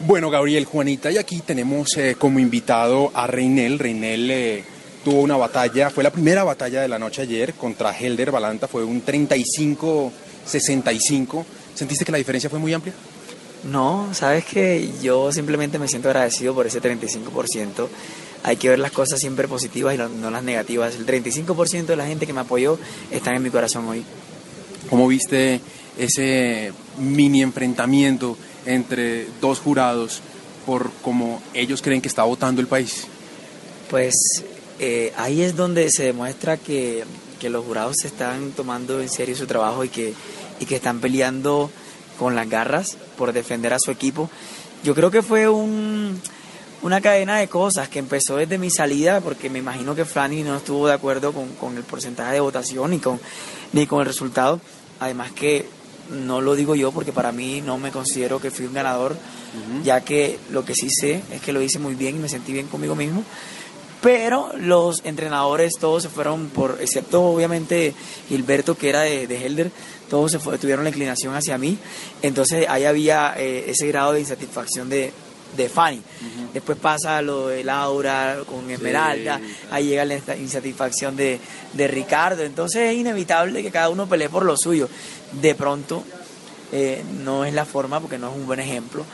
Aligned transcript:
Bueno, 0.00 0.30
Gabriel, 0.30 0.64
Juanita, 0.64 1.10
y 1.10 1.18
aquí 1.18 1.40
tenemos 1.40 1.96
eh, 1.96 2.14
como 2.16 2.38
invitado 2.38 3.10
a 3.14 3.26
Reinel. 3.26 3.80
Reinel 3.80 4.30
eh, 4.30 4.62
tuvo 5.04 5.22
una 5.22 5.36
batalla, 5.36 5.90
fue 5.90 6.04
la 6.04 6.12
primera 6.12 6.44
batalla 6.44 6.80
de 6.80 6.86
la 6.86 7.00
noche 7.00 7.22
ayer 7.22 7.54
contra 7.54 7.90
Helder 7.90 8.30
Balanta, 8.30 8.68
fue 8.68 8.84
un 8.84 9.04
35-65. 9.04 11.44
¿Sentiste 11.74 12.04
que 12.04 12.12
la 12.12 12.18
diferencia 12.18 12.48
fue 12.48 12.60
muy 12.60 12.72
amplia? 12.72 12.94
No, 13.64 14.14
sabes 14.14 14.44
que 14.44 14.88
yo 15.02 15.32
simplemente 15.32 15.80
me 15.80 15.88
siento 15.88 16.10
agradecido 16.10 16.54
por 16.54 16.68
ese 16.68 16.80
35%. 16.80 17.88
Hay 18.44 18.56
que 18.56 18.68
ver 18.68 18.78
las 18.78 18.92
cosas 18.92 19.18
siempre 19.18 19.48
positivas 19.48 19.96
y 19.96 19.98
no 19.98 20.30
las 20.30 20.44
negativas. 20.44 20.94
El 20.94 21.06
35% 21.06 21.86
de 21.86 21.96
la 21.96 22.06
gente 22.06 22.24
que 22.24 22.32
me 22.32 22.42
apoyó 22.42 22.78
está 23.10 23.34
en 23.34 23.42
mi 23.42 23.50
corazón 23.50 23.88
hoy. 23.88 24.04
¿Cómo 24.88 25.08
viste 25.08 25.60
ese 25.98 26.72
mini 26.98 27.42
enfrentamiento 27.42 28.38
entre 28.66 29.26
dos 29.40 29.60
jurados 29.60 30.20
por 30.66 30.90
cómo 31.02 31.42
ellos 31.54 31.80
creen 31.82 32.02
que 32.02 32.08
está 32.08 32.24
votando 32.24 32.60
el 32.60 32.66
país? 32.66 33.06
Pues 33.90 34.14
eh, 34.78 35.12
ahí 35.16 35.42
es 35.42 35.56
donde 35.56 35.90
se 35.90 36.04
demuestra 36.04 36.56
que, 36.56 37.04
que, 37.40 37.48
los 37.48 37.64
jurados 37.64 37.96
se 38.00 38.08
están 38.08 38.52
tomando 38.52 39.00
en 39.00 39.08
serio 39.08 39.34
su 39.34 39.46
trabajo 39.46 39.82
y 39.84 39.88
que, 39.88 40.12
y 40.60 40.66
que 40.66 40.76
están 40.76 41.00
peleando 41.00 41.70
con 42.18 42.34
las 42.34 42.48
garras 42.48 42.96
por 43.16 43.32
defender 43.32 43.72
a 43.72 43.78
su 43.78 43.90
equipo. 43.90 44.30
Yo 44.84 44.94
creo 44.94 45.10
que 45.10 45.22
fue 45.22 45.48
un, 45.48 46.20
una 46.82 47.00
cadena 47.00 47.38
de 47.38 47.48
cosas 47.48 47.88
que 47.88 47.98
empezó 47.98 48.36
desde 48.36 48.58
mi 48.58 48.70
salida, 48.70 49.20
porque 49.20 49.50
me 49.50 49.58
imagino 49.58 49.94
que 49.94 50.04
Franny 50.04 50.42
no 50.42 50.56
estuvo 50.56 50.86
de 50.86 50.94
acuerdo 50.94 51.32
con, 51.32 51.48
con 51.54 51.76
el 51.76 51.82
porcentaje 51.82 52.34
de 52.34 52.40
votación 52.40 52.98
con, 52.98 53.18
ni 53.72 53.86
con 53.86 54.00
el 54.00 54.06
resultado. 54.06 54.60
Además 55.00 55.32
que 55.32 55.66
no 56.10 56.40
lo 56.40 56.54
digo 56.54 56.74
yo 56.74 56.92
porque 56.92 57.12
para 57.12 57.32
mí 57.32 57.60
no 57.60 57.78
me 57.78 57.90
considero 57.90 58.40
que 58.40 58.50
fui 58.50 58.66
un 58.66 58.74
ganador, 58.74 59.16
ya 59.82 60.02
que 60.02 60.38
lo 60.50 60.64
que 60.64 60.74
sí 60.74 60.88
sé 60.90 61.22
es 61.32 61.40
que 61.40 61.52
lo 61.52 61.62
hice 61.62 61.78
muy 61.78 61.94
bien 61.94 62.16
y 62.16 62.18
me 62.18 62.28
sentí 62.28 62.52
bien 62.52 62.66
conmigo 62.66 62.94
mismo. 62.94 63.24
Pero 64.00 64.52
los 64.56 65.04
entrenadores 65.04 65.72
todos 65.80 66.04
se 66.04 66.08
fueron 66.08 66.50
por, 66.50 66.78
excepto 66.80 67.24
obviamente 67.24 67.94
Gilberto 68.28 68.76
que 68.76 68.90
era 68.90 69.00
de, 69.00 69.24
Helder, 69.24 69.72
todos 70.08 70.32
se 70.32 70.38
tuvieron 70.38 70.84
la 70.84 70.90
inclinación 70.90 71.34
hacia 71.34 71.58
mí. 71.58 71.76
Entonces 72.22 72.66
ahí 72.68 72.84
había 72.84 73.34
eh, 73.36 73.70
ese 73.70 73.88
grado 73.88 74.12
de 74.12 74.20
insatisfacción 74.20 74.88
de, 74.88 75.12
de 75.56 75.68
Fanny. 75.68 76.02
Después 76.52 76.78
pasa 76.78 77.20
lo 77.22 77.48
de 77.48 77.64
Laura 77.64 78.38
con 78.46 78.70
Esmeralda, 78.70 79.40
ahí 79.70 79.88
llega 79.88 80.04
la 80.04 80.36
insatisfacción 80.36 81.16
de, 81.16 81.40
de, 81.72 81.88
Ricardo. 81.88 82.42
Entonces 82.42 82.90
es 82.90 82.96
inevitable 82.96 83.62
que 83.62 83.70
cada 83.70 83.88
uno 83.88 84.08
pelee 84.08 84.28
por 84.28 84.44
lo 84.44 84.56
suyo. 84.56 84.88
De 85.32 85.54
pronto 85.54 86.04
eh, 86.70 87.02
no 87.24 87.46
es 87.46 87.54
la 87.54 87.64
forma 87.64 87.98
porque 87.98 88.18
no 88.18 88.30
es 88.30 88.36
un 88.36 88.46
buen 88.46 88.60
ejemplo, 88.60 89.04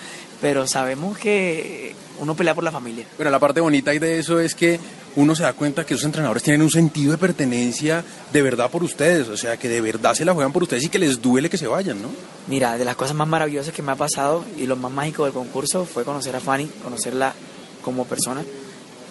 pero 0.41 0.67
sabemos 0.67 1.19
que 1.19 1.95
uno 2.21 2.35
pelea 2.35 2.55
por 2.55 2.65
la 2.65 2.71
familia. 2.71 3.07
Pero 3.17 3.31
la 3.31 3.39
parte 3.39 3.61
bonita 3.61 3.91
de 3.91 4.19
eso 4.19 4.41
es 4.41 4.55
que 4.55 4.79
uno 5.17 5.35
se 5.35 5.45
da 5.45 5.53
cuenta 5.53 5.87
que 5.87 5.95
esos 5.95 6.05
entrenadores 6.05 6.43
tienen 6.43 6.63
un 6.63 6.71
sentido 6.71 7.13
de 7.13 7.19
pertenencia 7.19 8.05
de 8.33 8.43
verdad 8.43 8.71
por 8.71 8.83
ustedes, 8.83 9.29
o 9.29 9.37
sea, 9.37 9.57
que 9.57 9.69
de 9.69 9.81
verdad 9.81 10.15
se 10.15 10.25
la 10.25 10.33
juegan 10.35 10.53
por 10.53 10.63
ustedes 10.63 10.85
y 10.85 10.89
que 10.89 10.99
les 10.99 11.23
duele 11.23 11.49
que 11.49 11.59
se 11.59 11.67
vayan, 11.67 12.03
¿no? 12.03 12.09
Mira, 12.49 12.77
de 12.77 12.85
las 12.85 12.97
cosas 12.97 13.15
más 13.15 13.29
maravillosas 13.29 13.73
que 13.73 13.83
me 13.83 13.93
ha 13.93 13.97
pasado 13.97 14.45
y 14.59 14.67
lo 14.67 14.77
más 14.77 14.91
mágico 14.91 15.25
del 15.25 15.33
concurso 15.33 15.85
fue 15.85 16.05
conocer 16.05 16.35
a 16.35 16.41
Fanny, 16.41 16.67
conocerla 16.83 17.35
como 17.83 18.07
persona 18.07 18.45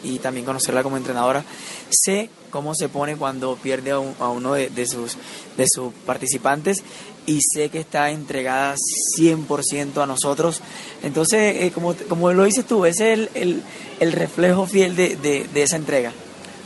y 0.03 0.19
también 0.19 0.45
conocerla 0.45 0.83
como 0.83 0.97
entrenadora. 0.97 1.43
Sé 1.89 2.29
cómo 2.49 2.75
se 2.75 2.89
pone 2.89 3.15
cuando 3.15 3.55
pierde 3.55 3.91
a, 3.91 3.99
uno 3.99 4.53
de, 4.53 4.85
sus, 4.85 5.17
de 5.57 5.65
sus 5.67 5.93
participantes 6.05 6.83
y 7.25 7.39
sé 7.41 7.69
que 7.69 7.79
está 7.79 8.11
entregada 8.11 8.75
100% 9.17 10.03
a 10.03 10.05
nosotros. 10.05 10.61
Entonces, 11.01 11.55
eh, 11.63 11.71
como, 11.73 11.93
como 12.09 12.31
lo 12.33 12.43
dices 12.43 12.65
tú, 12.65 12.85
ese 12.85 13.13
es 13.13 13.29
el, 13.35 13.63
el, 13.99 14.11
reflejo 14.11 14.65
fiel 14.65 14.95
de, 14.95 15.15
de, 15.15 15.63
esa 15.63 15.75
entrega. 15.75 16.11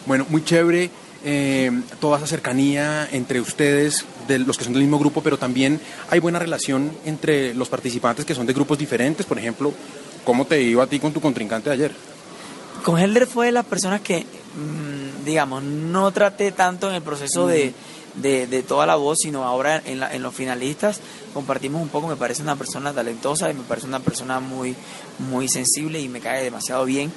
Bueno, 0.06 0.26
muy 0.30 0.44
chévere. 0.44 0.90
Eh, 1.26 1.72
toda 2.00 2.18
esa 2.18 2.28
cercanía 2.28 3.08
entre 3.12 3.42
ustedes, 3.42 4.06
de 4.28 4.40
los 4.40 4.58
que 4.58 4.64
son 4.64 4.74
del 4.74 4.84
mismo 4.84 5.00
grupo, 5.00 5.22
pero 5.22 5.38
también 5.38 5.82
hay 6.10 6.20
buena 6.20 6.40
relación 6.40 6.92
entre 7.06 7.54
los 7.54 7.70
participantes 7.70 8.24
que 8.24 8.36
son 8.36 8.46
de 8.46 8.54
grupos 8.54 8.78
diferentes. 8.78 9.26
Por 9.26 9.38
ejemplo, 9.40 9.74
¿cómo 10.24 10.46
te 10.46 10.62
iba 10.62 10.84
a 10.84 10.88
ti 10.88 11.00
con 11.00 11.12
tu 11.12 11.20
contrincante 11.20 11.70
de 11.70 11.76
ayer? 11.76 11.92
Con 12.84 13.00
Helder 13.00 13.28
fue 13.28 13.48
de 13.48 13.52
las 13.52 13.66
personas 13.66 14.02
que, 14.02 14.22
mm, 14.22 15.26
digamos, 15.26 15.64
no 15.64 16.12
traté 16.12 16.52
tanto 16.52 16.88
en 16.88 16.96
el 16.96 17.02
proceso 17.02 17.48
de, 17.48 17.74
de, 18.22 18.64
toda 18.64 18.86
la 18.86 18.96
voz, 18.96 19.20
sino 19.22 19.44
ahora 19.44 19.82
en, 19.86 20.02
en, 20.02 20.24
los 20.24 20.34
finalistas 20.34 21.00
compartimos 21.34 21.82
un 21.82 21.90
poco, 21.90 22.08
me 22.08 22.16
parece 22.16 22.42
una 22.42 22.56
persona 22.56 22.94
talentosa 22.94 23.50
y 23.50 23.54
me 23.54 23.64
parece 23.64 23.88
una 23.88 24.00
persona 24.00 24.40
muy, 24.40 24.76
muy 25.20 25.48
sensible 25.48 26.00
y 26.00 26.10
me 26.10 26.20
cae 26.20 26.44
demasiado 26.44 26.86
bien. 26.86 27.12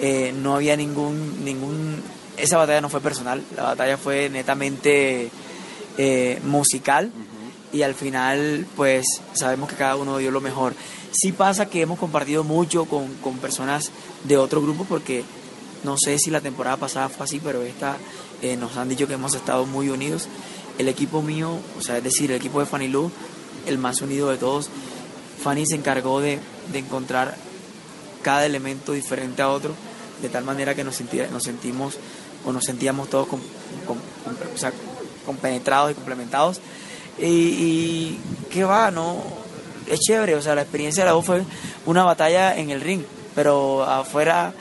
Eh, 0.00 0.32
no 0.36 0.54
había 0.54 0.76
ningún, 0.76 1.44
ningún, 1.44 2.02
esa 2.36 2.58
batalla 2.58 2.80
no 2.80 2.88
fue 2.88 3.00
personal, 3.00 3.42
la 3.56 3.62
batalla 3.64 3.96
fue 3.96 4.28
netamente 4.28 5.30
eh, 5.98 6.40
musical 6.44 7.10
y 7.72 7.82
al 7.82 7.94
final 7.94 8.66
pues 8.76 9.06
sabemos 9.32 9.68
que 9.68 9.76
cada 9.76 9.96
uno 9.96 10.18
dio 10.18 10.30
lo 10.30 10.40
mejor. 10.40 10.74
Sí 11.10 11.32
pasa 11.32 11.66
que 11.66 11.80
hemos 11.80 11.98
compartido 11.98 12.44
mucho 12.44 12.84
con, 12.84 13.14
con 13.14 13.38
personas 13.38 13.90
de 14.24 14.36
otro 14.36 14.60
grupo 14.60 14.84
porque 14.84 15.24
no 15.86 15.96
sé 15.96 16.18
si 16.18 16.30
la 16.30 16.40
temporada 16.40 16.76
pasada 16.76 17.08
fue 17.08 17.24
así, 17.24 17.40
pero 17.40 17.62
esta 17.62 17.96
eh, 18.42 18.56
nos 18.56 18.76
han 18.76 18.88
dicho 18.88 19.06
que 19.06 19.14
hemos 19.14 19.34
estado 19.34 19.64
muy 19.66 19.88
unidos. 19.88 20.26
El 20.78 20.88
equipo 20.88 21.22
mío, 21.22 21.58
o 21.78 21.80
sea, 21.80 21.96
es 21.98 22.04
decir, 22.04 22.32
el 22.32 22.38
equipo 22.38 22.58
de 22.58 22.66
Fanny 22.66 22.88
Lu, 22.88 23.10
el 23.66 23.78
más 23.78 24.02
unido 24.02 24.28
de 24.28 24.36
todos, 24.36 24.68
Fanny 25.42 25.64
se 25.64 25.76
encargó 25.76 26.20
de, 26.20 26.40
de 26.72 26.78
encontrar 26.80 27.36
cada 28.22 28.44
elemento 28.44 28.92
diferente 28.92 29.42
a 29.42 29.48
otro, 29.48 29.74
de 30.20 30.28
tal 30.28 30.42
manera 30.42 30.74
que 30.74 30.82
nos, 30.82 31.00
nos 31.30 31.44
sentimos 31.44 31.98
o 32.44 32.52
nos 32.52 32.64
sentíamos 32.64 33.08
todos 33.08 33.28
con, 33.28 33.40
sea, 34.56 34.72
compenetrados 35.24 35.92
y 35.92 35.94
complementados. 35.94 36.60
Y, 37.16 37.26
y 37.26 38.20
qué 38.50 38.64
va, 38.64 38.90
no, 38.90 39.22
es 39.86 40.00
chévere, 40.00 40.34
o 40.34 40.42
sea, 40.42 40.56
la 40.56 40.62
experiencia 40.62 41.04
de 41.04 41.10
la 41.10 41.14
voz 41.14 41.24
fue 41.24 41.44
una 41.86 42.02
batalla 42.02 42.56
en 42.58 42.70
el 42.70 42.80
ring, 42.80 43.02
pero 43.36 43.84
afuera 43.84 44.52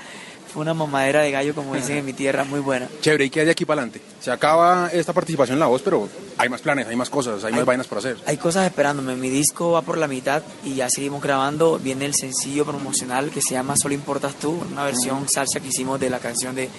fue 0.56 0.62
una 0.62 0.74
mamadera 0.74 1.20
de 1.20 1.32
gallo, 1.32 1.54
como 1.54 1.76
dicen 1.76 1.98
en 1.98 2.06
mi 2.06 2.14
tierra, 2.14 2.46
muy 2.46 2.62
buena. 2.62 2.88
Chévere, 3.02 3.26
¿y 3.26 3.30
qué 3.30 3.42
hay 3.42 3.46
de 3.46 3.52
aquí 3.52 3.66
para 3.66 3.82
adelante? 3.82 4.02
Se 4.22 4.32
acaba 4.32 4.88
esta 4.88 5.12
participación 5.12 5.56
en 5.56 5.60
la 5.60 5.66
voz, 5.66 5.82
pero 5.82 6.08
hay 6.38 6.48
más 6.48 6.62
planes, 6.62 6.88
hay 6.88 6.96
más 6.96 7.10
cosas, 7.10 7.44
hay, 7.44 7.52
más 7.52 7.66
vainas 7.66 7.88
por 7.88 7.98
hacer. 7.98 8.16
Hay 8.26 8.38
cosas 8.38 8.66
esperándome, 8.66 9.18
mi 9.18 9.30
disco 9.30 9.72
va 9.72 9.82
por 9.82 9.98
la 9.98 10.08
mitad 10.08 10.44
y 10.64 10.76
ya 10.76 10.90
seguimos 10.90 11.22
grabando, 11.22 11.78
viene 11.78 12.06
el 12.06 12.16
sencillo 12.16 12.64
promocional 12.64 13.32
que 13.32 13.42
se 13.42 13.54
llama 13.54 13.76
Solo 13.76 13.96
Importas 13.96 14.36
Tú, 14.36 14.64
una 14.72 14.86
versión 14.86 15.28
salsa 15.28 15.60
que 15.60 15.68
hicimos 15.68 16.00
de 16.00 16.10
la 16.10 16.20
canción 16.20 16.56
de 16.56 16.70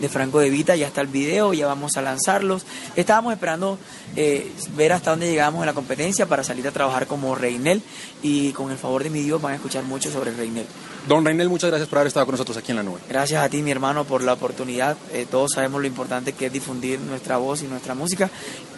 de 0.00 0.08
Franco 0.08 0.40
de 0.40 0.50
Vita, 0.50 0.74
ya 0.76 0.88
está 0.88 1.00
el 1.00 1.06
video, 1.06 1.52
ya 1.54 1.66
vamos 1.66 1.96
a 1.96 2.02
lanzarlos. 2.02 2.66
Estábamos 2.96 3.32
esperando 3.32 3.78
eh, 4.16 4.50
ver 4.76 4.92
hasta 4.92 5.10
dónde 5.10 5.30
llegamos 5.30 5.60
en 5.60 5.66
la 5.66 5.72
competencia 5.72 6.26
para 6.26 6.42
salir 6.42 6.66
a 6.66 6.72
trabajar 6.72 7.06
como 7.06 7.34
Reinel 7.34 7.80
y 8.20 8.52
con 8.52 8.70
el 8.70 8.76
favor 8.76 9.04
de 9.04 9.10
mi 9.10 9.20
Dios 9.20 9.40
van 9.40 9.52
a 9.52 9.56
escuchar 9.56 9.84
mucho 9.84 10.10
sobre 10.10 10.32
Reinel. 10.32 10.66
Don 11.06 11.22
Reinel, 11.22 11.50
muchas 11.50 11.68
gracias 11.68 11.88
por 11.88 11.98
haber 11.98 12.08
estado 12.08 12.24
con 12.24 12.32
nosotros 12.32 12.56
aquí 12.56 12.72
en 12.72 12.76
la 12.76 12.82
nube. 12.82 12.98
Gracias 13.10 13.44
a 13.44 13.48
ti, 13.50 13.60
mi 13.60 13.70
hermano, 13.70 14.04
por 14.04 14.22
la 14.22 14.32
oportunidad. 14.32 14.96
Eh, 15.12 15.26
todos 15.30 15.52
sabemos 15.52 15.82
lo 15.82 15.86
importante 15.86 16.32
que 16.32 16.46
es 16.46 16.52
difundir 16.52 16.98
nuestra 16.98 17.36
voz 17.36 17.62
y 17.62 17.66
nuestra 17.66 17.94
música. 17.94 18.30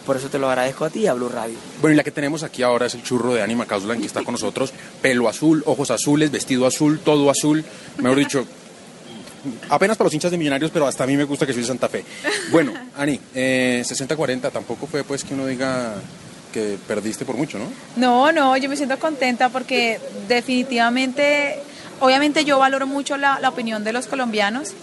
Por 0.05 0.17
eso 0.17 0.29
te 0.29 0.37
lo 0.37 0.49
agradezco 0.49 0.83
a 0.83 0.89
ti 0.89 1.01
y 1.01 1.07
a 1.07 1.13
Blue 1.13 1.29
Radio. 1.29 1.55
Bueno, 1.81 1.93
y 1.93 1.97
la 1.97 2.03
que 2.03 2.11
tenemos 2.11 2.43
aquí 2.43 2.63
ahora 2.63 2.87
es 2.87 2.95
el 2.95 3.03
churro 3.03 3.33
de 3.33 3.41
Anima 3.41 3.65
Causlan, 3.65 4.01
que 4.01 4.07
está 4.07 4.23
con 4.23 4.33
nosotros. 4.33 4.73
Pelo 5.01 5.29
azul, 5.29 5.63
ojos 5.65 5.89
azules, 5.89 6.29
vestido 6.29 6.67
azul, 6.67 6.99
todo 6.99 7.29
azul. 7.29 7.63
Mejor 7.97 8.17
dicho, 8.17 8.45
apenas 9.69 9.95
para 9.95 10.07
los 10.07 10.13
hinchas 10.13 10.31
de 10.31 10.37
Millonarios, 10.37 10.71
pero 10.71 10.85
hasta 10.85 11.05
a 11.05 11.07
mí 11.07 11.15
me 11.15 11.23
gusta 11.23 11.45
que 11.45 11.53
soy 11.53 11.61
de 11.61 11.67
Santa 11.67 11.87
Fe. 11.87 12.03
Bueno, 12.51 12.73
Ani, 12.97 13.19
eh, 13.33 13.83
60-40 13.85 14.51
tampoco 14.51 14.85
fue 14.85 15.05
pues 15.05 15.23
que 15.23 15.33
uno 15.33 15.45
diga 15.45 15.95
perdiste 16.87 17.25
por 17.25 17.35
mucho, 17.35 17.57
¿no? 17.59 17.65
No, 17.95 18.31
no, 18.31 18.57
yo 18.57 18.69
me 18.69 18.77
siento 18.77 18.97
contenta 18.99 19.49
porque 19.49 19.99
definitivamente, 20.27 21.59
obviamente 21.99 22.45
yo 22.45 22.59
valoro 22.59 22.87
mucho 22.87 23.17
la, 23.17 23.39
opinión 23.47 23.83
de 23.83 23.93
los 23.93 24.07
colombianos, 24.07 24.73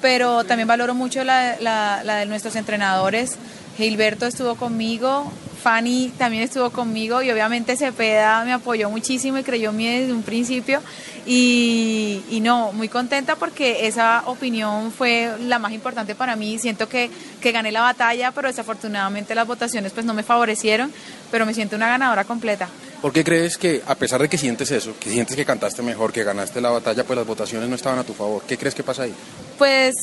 pero 0.00 0.44
también 0.44 0.68
valoro 0.68 0.94
mucho 0.94 1.24
la, 1.24 1.56
la 1.60 2.16
de 2.16 2.26
nuestros 2.26 2.56
entrenadores. 2.56 3.36
Gilberto 3.76 4.26
estuvo 4.26 4.54
conmigo, 4.54 5.30
Fanny 5.64 6.12
también 6.18 6.42
estuvo 6.42 6.68
conmigo 6.68 7.22
y 7.22 7.30
obviamente 7.30 7.74
Cepeda 7.76 8.44
me 8.44 8.52
apoyó 8.52 8.90
muchísimo 8.90 9.38
y 9.38 9.42
creyó 9.42 9.70
en 9.70 9.76
mí 9.76 9.86
desde 9.86 10.12
un 10.12 10.22
principio 10.22 10.82
y, 11.24 12.38
no, 12.42 12.72
muy 12.72 12.88
contenta 12.88 13.36
porque 13.36 13.86
esa 13.86 14.24
opinión 14.26 14.92
fue 14.92 15.32
la 15.40 15.58
más 15.58 15.72
importante 15.72 16.14
para 16.14 16.36
mí. 16.36 16.58
Siento 16.58 16.86
que, 16.86 17.10
que 17.40 17.50
gané 17.50 17.72
la 17.72 17.80
batalla, 17.80 18.30
pero 18.32 18.48
desafortunadamente 18.48 19.34
las 19.34 19.46
votaciones 19.46 19.92
pues 19.92 20.04
no 20.04 20.12
me 20.12 20.22
favorecieron, 20.22 20.92
pero 21.30 21.46
me 21.46 21.54
siento 21.54 21.76
una 21.76 21.88
ganadora 21.88 22.24
completa. 22.24 22.68
¿Por 23.00 23.12
qué 23.12 23.24
crees 23.24 23.56
que, 23.56 23.82
a 23.86 23.94
pesar 23.94 24.20
de 24.20 24.28
que 24.28 24.36
sientes 24.36 24.70
eso, 24.70 24.94
que 25.00 25.10
sientes 25.10 25.34
que 25.34 25.46
cantaste 25.46 25.82
mejor, 25.82 26.12
que 26.12 26.24
ganaste 26.24 26.60
la 26.60 26.70
batalla, 26.70 27.04
pues 27.04 27.16
las 27.16 27.26
votaciones 27.26 27.68
no 27.70 27.76
estaban 27.76 27.98
a 27.98 28.04
tu 28.04 28.12
favor? 28.12 28.42
¿Qué 28.46 28.58
crees 28.58 28.74
que 28.74 28.82
pasa 28.82 29.04
ahí? 29.04 29.14
Pues 29.56 29.94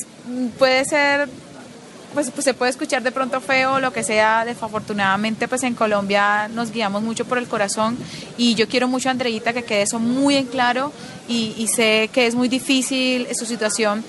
puede 0.58 0.84
ser 0.84 1.28
pues, 2.12 2.30
pues, 2.30 2.44
se 2.44 2.54
puede 2.54 2.70
escuchar 2.70 3.02
de 3.02 3.12
pronto 3.12 3.40
feo 3.40 3.80
lo 3.80 3.92
que 3.92 4.02
sea, 4.02 4.44
desafortunadamente 4.44 5.48
pues 5.48 5.62
en 5.62 5.74
Colombia 5.74 6.48
nos 6.48 6.70
guiamos 6.70 7.02
mucho 7.02 7.24
por 7.24 7.38
el 7.38 7.48
corazón 7.48 7.96
y 8.36 8.54
yo 8.54 8.68
quiero 8.68 8.88
mucho 8.88 9.08
a 9.08 9.12
Andreita 9.12 9.52
que 9.52 9.64
quede 9.64 9.82
eso 9.82 9.98
muy 9.98 10.36
en 10.36 10.46
claro 10.46 10.92
y, 11.28 11.54
y 11.56 11.68
sé 11.68 12.10
que 12.12 12.26
es 12.26 12.34
muy 12.34 12.48
difícil 12.48 13.26
su 13.34 13.46
situación 13.46 14.04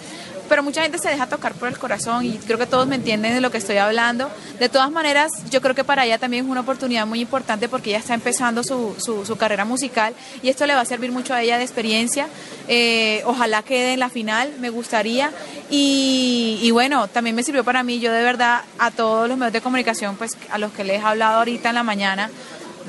pero 0.50 0.64
mucha 0.64 0.82
gente 0.82 0.98
se 0.98 1.10
deja 1.10 1.28
tocar 1.28 1.54
por 1.54 1.68
el 1.68 1.78
corazón 1.78 2.26
y 2.26 2.38
creo 2.38 2.58
que 2.58 2.66
todos 2.66 2.88
me 2.88 2.96
entienden 2.96 3.34
de 3.34 3.42
lo 3.42 3.52
que 3.52 3.58
estoy 3.58 3.78
hablando. 3.78 4.30
De 4.60 4.70
todas 4.70 4.92
maneras, 4.92 5.32
yo 5.50 5.62
creo 5.62 5.76
que 5.76 5.84
para 5.84 6.06
ella 6.06 6.18
también 6.18 6.46
es 6.46 6.52
una 6.52 6.62
oportunidad 6.62 7.06
muy 7.06 7.22
importante 7.22 7.70
porque 7.70 7.90
ella 7.90 8.00
está 8.00 8.14
empezando 8.14 8.64
su, 8.64 8.96
su, 9.00 9.36
carrera 9.36 9.66
musical 9.66 10.14
y 10.42 10.50
esto 10.50 10.66
le 10.66 10.76
va 10.76 10.82
a 10.82 10.86
servir 10.86 11.12
mucho 11.12 11.34
a 11.34 11.42
ella 11.42 11.58
de 11.58 11.64
experiencia. 11.64 12.28
Eh, 12.68 13.22
ojalá 13.26 13.64
quede 13.64 13.94
en 13.94 14.00
la 14.00 14.10
final, 14.10 14.54
me 14.60 14.70
gustaría. 14.70 15.32
Y, 15.70 16.60
y, 16.62 16.72
bueno, 16.72 17.08
también 17.08 17.36
me 17.36 17.44
sirvió 17.44 17.64
para 17.64 17.84
mí, 17.84 18.00
yo 18.00 18.12
de 18.12 18.24
verdad, 18.24 18.62
a 18.78 18.92
todos 18.92 19.28
los 19.28 19.38
medios 19.38 19.54
de 19.54 19.62
comunicación, 19.62 20.16
pues 20.16 20.38
a 20.52 20.58
los 20.58 20.72
que 20.72 20.84
les 20.84 21.02
he 21.02 21.06
hablado 21.06 21.40
ahorita 21.40 21.70
en 21.70 21.76
la 21.76 21.84
mañana, 21.84 22.30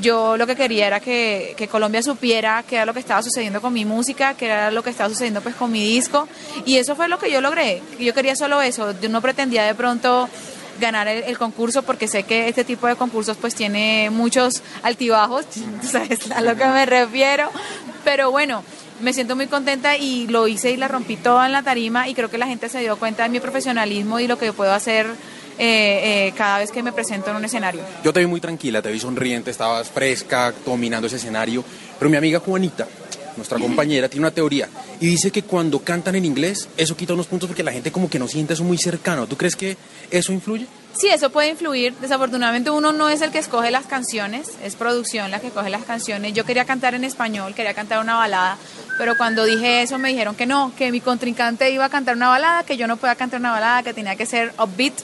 yo 0.01 0.37
lo 0.37 0.47
que 0.47 0.57
quería 0.57 0.87
era 0.87 1.01
que, 1.01 1.69
Colombia 1.71 2.03
supiera 2.03 2.65
qué 2.69 2.77
era 2.77 2.87
lo 2.87 2.95
que 2.95 3.01
estaba 3.01 3.23
sucediendo 3.23 3.61
con 3.61 3.73
mi 3.73 3.85
música, 3.85 4.35
qué 4.35 4.47
era 4.47 4.71
lo 4.71 4.83
que 4.83 4.91
estaba 4.91 5.09
sucediendo 5.09 5.41
pues 5.41 5.55
con 5.55 5.71
mi 5.73 5.85
disco. 5.85 6.29
Y 6.65 6.77
eso 6.77 6.97
fue 6.97 7.09
lo 7.09 7.19
que 7.19 7.31
yo 7.31 7.41
logré. 7.41 7.83
Yo 7.99 8.15
quería 8.15 8.37
solo 8.37 8.63
eso, 8.63 8.95
yo 9.01 9.09
no 9.09 9.21
pretendía 9.21 9.65
de 9.65 9.75
pronto 9.75 10.29
ganar 10.81 11.07
el, 11.09 11.39
concurso 11.39 11.83
porque 11.83 12.09
sé 12.09 12.25
que 12.25 12.49
este 12.49 12.65
tipo 12.65 12.87
de 12.87 12.97
concursos 12.97 13.37
pues 13.37 13.55
tiene 13.55 14.11
muchos 14.11 14.63
altibajos, 14.83 15.47
sabes 15.83 16.31
a 16.33 16.41
lo 16.41 16.57
que 16.57 16.67
me 16.67 16.85
refiero, 16.85 17.49
pero 18.03 18.31
bueno, 18.31 18.65
me 19.01 19.13
siento 19.13 19.37
muy 19.37 19.47
contenta 19.47 19.97
y 19.97 20.27
lo 20.27 20.49
hice 20.49 20.73
y 20.73 20.77
la 20.77 20.89
rompí 20.89 21.17
toda 21.17 21.47
en 21.47 21.53
la 21.53 21.63
tarima 21.63 22.09
y 22.09 22.15
creo 22.15 22.31
que 22.31 22.39
la 22.39 22.47
gente 22.47 22.69
se 22.69 22.81
dio 22.81 22.97
cuenta 22.97 23.23
de 23.25 23.29
mi 23.29 23.41
profesionalismo 23.41 24.21
y 24.21 24.27
lo 24.27 24.39
que 24.39 24.53
puedo 24.53 24.73
hacer 24.73 25.07
eh, 25.59 26.29
eh, 26.29 26.33
cada 26.37 26.59
vez 26.59 26.71
que 26.71 26.83
me 26.83 26.93
presento 26.93 27.31
en 27.31 27.37
un 27.37 27.45
escenario. 27.45 27.83
Yo 28.03 28.13
te 28.13 28.21
vi 28.21 28.27
muy 28.27 28.41
tranquila, 28.41 28.83
te 28.83 28.91
vi 28.91 28.99
sonriente, 28.99 29.51
estabas 29.51 29.89
fresca, 29.89 30.53
dominando 30.65 31.07
ese 31.07 31.17
escenario, 31.17 31.65
pero 31.99 32.11
mi 32.11 32.17
amiga 32.17 32.41
Juanita, 32.41 32.87
nuestra 33.37 33.59
compañera, 33.59 34.09
tiene 34.09 34.27
una 34.27 34.35
teoría 34.35 34.69
y 35.01 35.07
dice 35.07 35.31
que 35.31 35.43
cuando 35.43 35.81
cantan 35.81 36.15
en 36.15 36.25
inglés, 36.25 36.69
eso 36.77 36.97
quita 36.97 37.15
unos 37.15 37.27
puntos 37.27 37.49
porque 37.49 37.63
la 37.63 37.73
gente 37.73 37.91
como 37.91 38.09
que 38.09 38.19
no 38.19 38.29
siente 38.29 38.55
eso 38.55 38.65
muy 38.65 38.79
cercano. 38.79 39.27
¿Tú 39.27 39.37
crees 39.37 39.57
que 39.57 39.77
eso 40.11 40.33
influye? 40.33 40.67
Sí, 40.95 41.09
eso 41.09 41.31
puede 41.31 41.49
influir. 41.49 41.93
Desafortunadamente 42.01 42.71
uno 42.71 42.93
no 42.93 43.09
es 43.09 43.21
el 43.21 43.33
que 43.33 43.39
escoge 43.39 43.71
las 43.73 43.87
canciones, 43.87 44.53
es 44.63 44.77
producción 44.77 45.31
la 45.31 45.41
que 45.41 45.49
escoge 45.49 45.69
las 45.69 45.85
canciones. 45.85 46.33
Yo 46.35 46.45
quería 46.45 46.65
cantar 46.65 46.95
en 46.95 47.03
español, 47.05 47.55
quería 47.55 47.75
cantar 47.75 47.99
una 47.99 48.17
balada, 48.17 48.57
pero 48.99 49.17
cuando 49.17 49.45
dije 49.45 49.83
eso 49.83 49.99
me 49.99 50.11
dijeron 50.11 50.37
que 50.37 50.47
no, 50.47 50.73
que 50.77 50.93
mi 50.93 51.01
contrincante 51.01 51.71
iba 51.71 51.85
a 51.85 51.89
cantar 51.91 52.15
una 52.17 52.29
balada, 52.29 52.63
que 52.63 52.77
yo 52.77 52.87
no 52.87 52.97
podía 52.97 53.17
cantar 53.17 53.41
una 53.41 53.51
balada, 53.51 53.83
que 53.83 53.93
tenía 53.93 54.15
que 54.15 54.27
ser 54.27 54.53
upbeat 54.59 54.95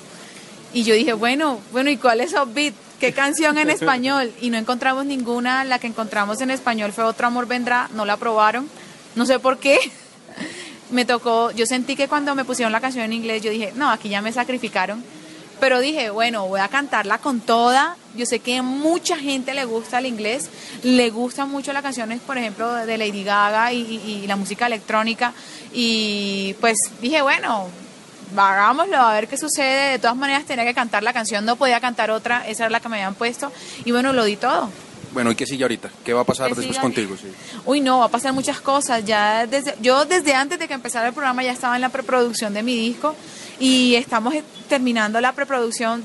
y 0.73 0.85
yo 0.85 0.95
dije, 0.95 1.13
bueno, 1.13 1.59
bueno, 1.73 1.91
¿y 1.91 1.97
cuál 1.97 2.21
es 2.21 2.33
Upbeat? 2.33 2.75
¿Qué 3.01 3.13
canción 3.13 3.59
en 3.59 3.71
español? 3.71 4.33
Y 4.41 4.51
no 4.51 4.59
encontramos 4.59 5.07
ninguna, 5.07 5.65
la 5.65 5.79
que 5.79 5.87
encontramos 5.87 6.41
en 6.43 6.51
español 6.51 6.93
fue 6.93 7.05
Otro 7.05 7.27
Amor 7.27 7.47
Vendrá, 7.47 7.89
no 7.95 8.05
la 8.05 8.13
aprobaron, 8.13 8.69
no 9.15 9.27
sé 9.27 9.39
por 9.39 9.59
qué. 9.59 9.79
Me 10.91 11.05
tocó, 11.05 11.51
yo 11.53 11.67
sentí 11.67 11.97
que 11.97 12.09
cuando 12.09 12.35
me 12.35 12.45
pusieron 12.45 12.73
la 12.73 12.81
canción 12.81 13.05
en 13.05 13.13
inglés, 13.13 13.43
yo 13.43 13.51
dije, 13.53 13.73
no, 13.77 13.89
aquí 13.91 14.09
ya 14.09 14.21
me 14.23 14.33
sacrificaron. 14.33 15.05
Pero 15.61 15.79
dije, 15.79 16.11
bueno, 16.11 16.49
voy 16.49 16.59
a 16.59 16.67
cantarla 16.67 17.19
con 17.19 17.41
toda. 17.41 17.97
Yo 18.17 18.27
sé 18.27 18.41
que 18.41 18.61
mucha 18.61 19.17
gente 19.17 19.55
le 19.55 19.67
gusta 19.67 20.01
el 20.01 20.07
inglés, 20.07 20.51
le 20.83 21.11
gustan 21.11 21.49
mucho 21.49 21.73
las 21.73 21.85
canciones, 21.85 22.21
por 22.21 22.39
ejemplo, 22.39 22.75
de 22.75 22.99
Lady 22.99 23.23
Gaga 23.23 23.73
y 23.73 24.27
la 24.27 24.35
música 24.35 24.67
electrónica. 24.67 25.33
Y 25.73 26.57
pues 26.61 26.77
dije, 27.01 27.23
bueno, 27.23 27.69
hagámoslo, 28.37 28.97
a 28.97 29.13
ver 29.15 29.29
qué 29.29 29.37
sucede. 29.37 29.93
De 29.93 29.99
todas 29.99 30.17
maneras 30.17 30.45
tenía 30.45 30.65
que 30.65 30.75
cantar 30.75 31.03
la 31.03 31.13
canción, 31.13 31.45
no 31.45 31.57
podía 31.57 31.81
cantar 31.81 32.11
otra, 32.11 32.47
esa 32.47 32.65
era 32.65 32.71
la 32.71 32.81
que 32.81 32.89
me 32.89 32.97
habían 32.97 33.15
puesto. 33.15 33.53
Y 33.85 33.93
bueno, 33.93 34.13
lo 34.13 34.25
di 34.25 34.37
todo. 34.37 34.71
Bueno, 35.13 35.33
¿y 35.33 35.35
qué 35.35 35.45
sigue 35.45 35.65
ahorita? 35.65 35.91
¿Qué 36.05 36.13
va 36.13 36.21
a 36.21 36.25
pasar 36.25 36.55
después 36.55 36.79
contigo? 36.79 37.17
Uy, 37.65 37.81
no, 37.81 37.99
va 37.99 38.05
a 38.05 38.09
pasar 38.09 38.33
muchas 38.33 38.61
cosas. 38.61 39.05
Ya 39.05 39.47
desde, 39.47 39.75
yo 39.81 40.05
desde 40.05 40.35
antes 40.35 40.59
de 40.59 40.69
que 40.69 40.75
empezara 40.75 41.09
el 41.09 41.15
programa 41.15 41.43
ya 41.43 41.53
estaba 41.53 41.75
en 41.75 41.81
la 41.81 41.89
preproducción 41.89 42.55
de 42.55 42.63
mi 42.63 42.77
disco 42.77 43.17
y 43.59 43.97
estamos 43.97 44.35
terminando 44.69 45.21
la 45.21 45.33
preproducción. 45.33 46.05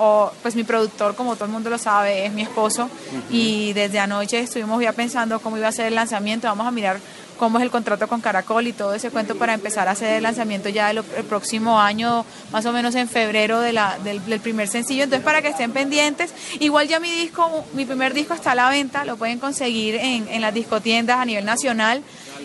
O, 0.00 0.30
pues 0.42 0.54
mi 0.54 0.62
productor, 0.62 1.16
como 1.16 1.34
todo 1.34 1.46
el 1.46 1.50
mundo 1.50 1.70
lo 1.70 1.78
sabe, 1.78 2.24
es 2.24 2.32
mi 2.32 2.42
esposo 2.42 2.88
y 3.32 3.72
desde 3.72 3.98
anoche 3.98 4.38
estuvimos 4.38 4.80
ya 4.80 4.92
pensando 4.92 5.40
cómo 5.40 5.58
iba 5.58 5.66
a 5.66 5.72
ser 5.72 5.86
el 5.86 5.96
lanzamiento. 5.96 6.46
Vamos 6.46 6.68
a 6.68 6.70
mirar 6.70 7.00
cómo 7.38 7.58
es 7.58 7.64
el 7.64 7.70
contrato 7.70 8.08
con 8.08 8.20
Caracol 8.20 8.66
y 8.66 8.72
todo 8.72 8.94
ese 8.94 9.10
cuento 9.10 9.36
para 9.36 9.54
empezar 9.54 9.88
a 9.88 9.92
hacer 9.92 10.16
el 10.16 10.22
lanzamiento 10.22 10.68
ya 10.68 10.90
el, 10.90 11.02
próximo 11.28 11.80
año, 11.80 12.26
más 12.52 12.66
o 12.66 12.72
menos 12.72 12.94
en 12.94 13.08
febrero 13.08 13.60
de 13.60 13.72
la, 13.72 13.98
del, 14.04 14.40
primer 14.40 14.68
sencillo. 14.68 15.04
Entonces, 15.04 15.24
para 15.24 15.40
que 15.40 15.48
estén 15.48 15.72
pendientes, 15.72 16.34
igual 16.60 16.88
ya 16.88 17.00
mi 17.00 17.10
disco, 17.10 17.64
mi 17.72 17.86
primer 17.86 18.12
disco 18.12 18.34
está 18.34 18.52
a 18.52 18.54
la 18.54 18.68
venta, 18.68 19.04
lo 19.04 19.16
pueden 19.16 19.38
conseguir 19.38 19.94
en, 19.94 20.28
en 20.28 20.40
las 20.40 20.52
discotiendas 20.52 21.18
a 21.18 21.24
nivel 21.24 21.44
nacional 21.44 22.02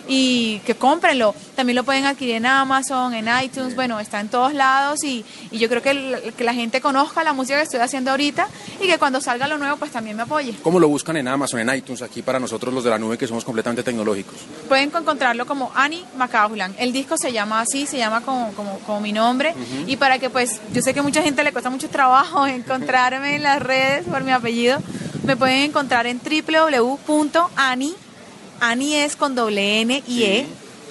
y 0.08 0.58
que 0.60 0.74
cómprenlo. 0.74 1.34
También 1.56 1.76
lo 1.76 1.84
pueden 1.84 2.04
adquirir 2.04 2.36
en 2.36 2.46
Amazon, 2.46 3.14
en 3.14 3.28
iTunes, 3.42 3.74
bueno, 3.74 4.00
está 4.00 4.20
en 4.20 4.28
todos 4.28 4.52
lados 4.52 5.04
y, 5.04 5.24
y 5.50 5.58
yo 5.58 5.68
creo 5.68 5.82
que, 5.82 6.32
que, 6.36 6.44
la 6.44 6.54
gente 6.54 6.80
conozca 6.80 7.24
la 7.24 7.32
música 7.32 7.56
que 7.58 7.64
estoy 7.64 7.80
haciendo 7.80 8.10
ahorita 8.10 8.48
y 8.80 8.86
que 8.86 8.98
cuando 8.98 9.20
salga 9.20 9.46
lo 9.46 9.58
nuevo 9.58 9.76
pues 9.76 9.90
también 9.90 10.16
me 10.16 10.22
apoye. 10.24 10.54
¿Cómo 10.62 10.80
lo 10.80 10.88
buscan 10.88 11.16
en 11.16 11.28
Amazon, 11.28 11.60
en 11.60 11.74
iTunes, 11.74 12.02
aquí 12.02 12.22
para 12.22 12.38
nosotros 12.38 12.74
los 12.74 12.84
de 12.84 12.90
la 12.90 12.98
nube 12.98 13.16
que 13.16 13.26
somos 13.26 13.44
completamente 13.44 13.82
tecnológicos? 13.82 14.34
Pueden 14.68 14.90
encontrarlo 14.94 15.46
como 15.46 15.70
Annie 15.74 16.04
McCauglan. 16.16 16.74
El 16.78 16.92
disco 16.92 17.16
se 17.16 17.32
llama 17.32 17.60
así, 17.60 17.86
se 17.86 17.98
llama 17.98 18.20
como, 18.20 18.52
como, 18.54 18.78
como 18.80 19.00
mi 19.00 19.12
nombre 19.12 19.54
y 19.86 19.96
para 19.96 20.18
que 20.18 20.30
pues 20.30 20.60
yo 20.72 20.82
sé 20.82 20.92
que 20.92 21.02
mucha 21.02 21.22
gente 21.22 21.42
le 21.44 21.52
cuesta 21.52 21.70
mucho 21.70 21.88
trabajo 21.88 22.46
encontrarme 22.46 23.36
en 23.36 23.42
las 23.42 23.62
redes 23.62 24.04
por 24.04 24.22
mi 24.24 24.32
apellido, 24.32 24.78
me 25.24 25.36
pueden 25.36 25.62
encontrar 25.62 26.06
en 26.06 26.20
www.annie 26.20 27.94
Ani 28.60 28.94
es 28.94 29.16
con 29.16 29.34
doble 29.34 29.80
N 29.80 30.02
y 30.06 30.24
E, 30.24 30.46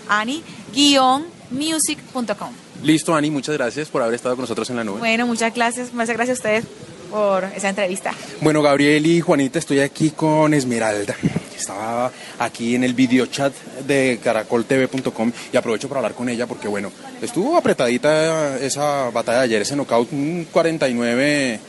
Ani-music.com. 0.10 2.54
Listo, 2.84 3.16
Ani, 3.16 3.32
muchas 3.32 3.56
gracias 3.56 3.90
por 3.90 4.02
haber 4.02 4.16
estado 4.16 4.36
con 4.36 4.44
nosotros 4.44 4.70
en 4.70 4.76
la 4.76 4.84
nube. 4.84 5.00
Bueno, 5.00 5.26
muchas 5.26 5.54
gracias, 5.54 5.94
muchas 5.94 6.16
gracias 6.16 6.38
a 6.38 6.40
ustedes 6.40 6.66
por 7.10 7.46
esa 7.46 7.70
entrevista. 7.70 8.14
Bueno, 8.42 8.62
Gabriel 8.62 9.06
y 9.06 9.22
Juanita, 9.22 9.60
estoy 9.60 9.80
aquí 9.80 10.12
con 10.12 10.54
Esmeralda. 10.54 11.16
Estaba 11.56 12.12
aquí 12.40 12.76
en 12.76 12.84
el 12.84 12.94
video 12.94 13.26
chat 13.28 13.54
de 13.86 14.20
caracoltv.com 14.22 15.32
y 15.54 15.58
aprovecho 15.58 15.88
para 15.88 16.00
hablar 16.00 16.14
con 16.14 16.28
ella 16.28 16.46
porque, 16.46 16.68
bueno, 16.68 16.92
estuvo 17.22 17.56
apretadita 17.56 18.58
esa 18.58 19.10
batalla 19.12 19.40
de 19.40 19.44
ayer, 19.46 19.62
ese 19.62 19.76
knockout, 19.76 20.12
un 20.12 20.48
49 20.52 21.60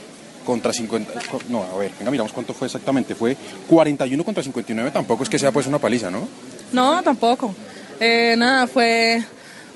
contra 0.44 0.72
50. 0.72 1.12
No, 1.48 1.62
a 1.62 1.76
ver, 1.76 1.92
venga, 1.98 2.10
miramos 2.10 2.32
cuánto 2.32 2.54
fue 2.54 2.66
exactamente. 2.66 3.14
Fue 3.14 3.36
41 3.68 4.24
contra 4.24 4.42
59, 4.42 4.90
tampoco 4.90 5.22
es 5.22 5.28
que 5.28 5.38
sea 5.38 5.52
pues 5.52 5.66
una 5.66 5.78
paliza, 5.78 6.10
¿no? 6.10 6.28
No, 6.72 7.02
tampoco. 7.02 7.54
Eh, 8.00 8.34
nada, 8.36 8.66
fue 8.66 9.22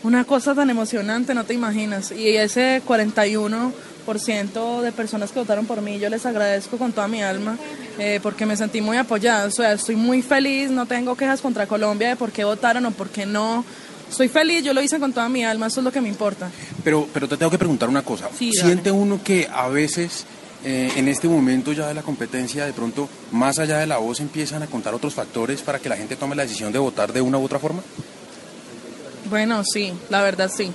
una 0.02 0.24
cosa 0.24 0.54
tan 0.54 0.70
emocionante, 0.70 1.34
no 1.34 1.44
te 1.44 1.54
imaginas. 1.54 2.12
Y 2.12 2.36
ese 2.36 2.82
41% 2.86 4.80
de 4.80 4.92
personas 4.92 5.32
que 5.32 5.40
votaron 5.40 5.66
por 5.66 5.82
mí, 5.82 5.98
yo 5.98 6.08
les 6.08 6.24
agradezco 6.26 6.78
con 6.78 6.92
toda 6.92 7.08
mi 7.08 7.22
alma 7.22 7.56
eh, 7.98 8.20
porque 8.22 8.46
me 8.46 8.56
sentí 8.56 8.80
muy 8.80 8.96
apoyada. 8.96 9.46
O 9.46 9.50
sea, 9.50 9.72
estoy 9.72 9.96
muy 9.96 10.22
feliz, 10.22 10.70
no 10.70 10.86
tengo 10.86 11.16
quejas 11.16 11.40
contra 11.40 11.66
Colombia 11.66 12.08
de 12.10 12.16
por 12.16 12.32
qué 12.32 12.44
votaron 12.44 12.86
o 12.86 12.90
por 12.92 13.08
qué 13.08 13.26
no. 13.26 13.64
Estoy 14.08 14.28
feliz, 14.28 14.64
yo 14.64 14.72
lo 14.72 14.80
hice 14.80 14.98
con 14.98 15.12
toda 15.12 15.28
mi 15.28 15.44
alma, 15.44 15.66
eso 15.66 15.80
es 15.80 15.84
lo 15.84 15.92
que 15.92 16.00
me 16.00 16.08
importa. 16.08 16.50
Pero, 16.82 17.06
pero 17.12 17.28
te 17.28 17.36
tengo 17.36 17.50
que 17.50 17.58
preguntar 17.58 17.90
una 17.90 18.02
cosa. 18.02 18.30
¿Siente 18.32 18.90
uno 18.90 19.20
que 19.22 19.46
a 19.52 19.68
veces 19.68 20.24
eh, 20.64 20.92
en 20.96 21.06
este 21.06 21.28
momento 21.28 21.72
ya 21.72 21.86
de 21.86 21.94
la 21.94 22.02
competencia, 22.02 22.66
de 22.66 22.72
pronto, 22.72 23.08
más 23.30 23.58
allá 23.58 23.78
de 23.78 23.86
la 23.86 23.98
voz, 23.98 24.20
empiezan 24.20 24.62
a 24.62 24.66
contar 24.66 24.92
otros 24.92 25.14
factores 25.14 25.62
para 25.62 25.78
que 25.78 25.88
la 25.88 25.96
gente 25.96 26.16
tome 26.16 26.34
la 26.34 26.42
decisión 26.42 26.72
de 26.72 26.80
votar 26.80 27.12
de 27.12 27.20
una 27.20 27.38
u 27.38 27.44
otra 27.44 27.60
forma? 27.60 27.82
Bueno, 29.30 29.62
sí, 29.64 29.92
la 30.10 30.22
verdad 30.22 30.50
sí. 30.54 30.72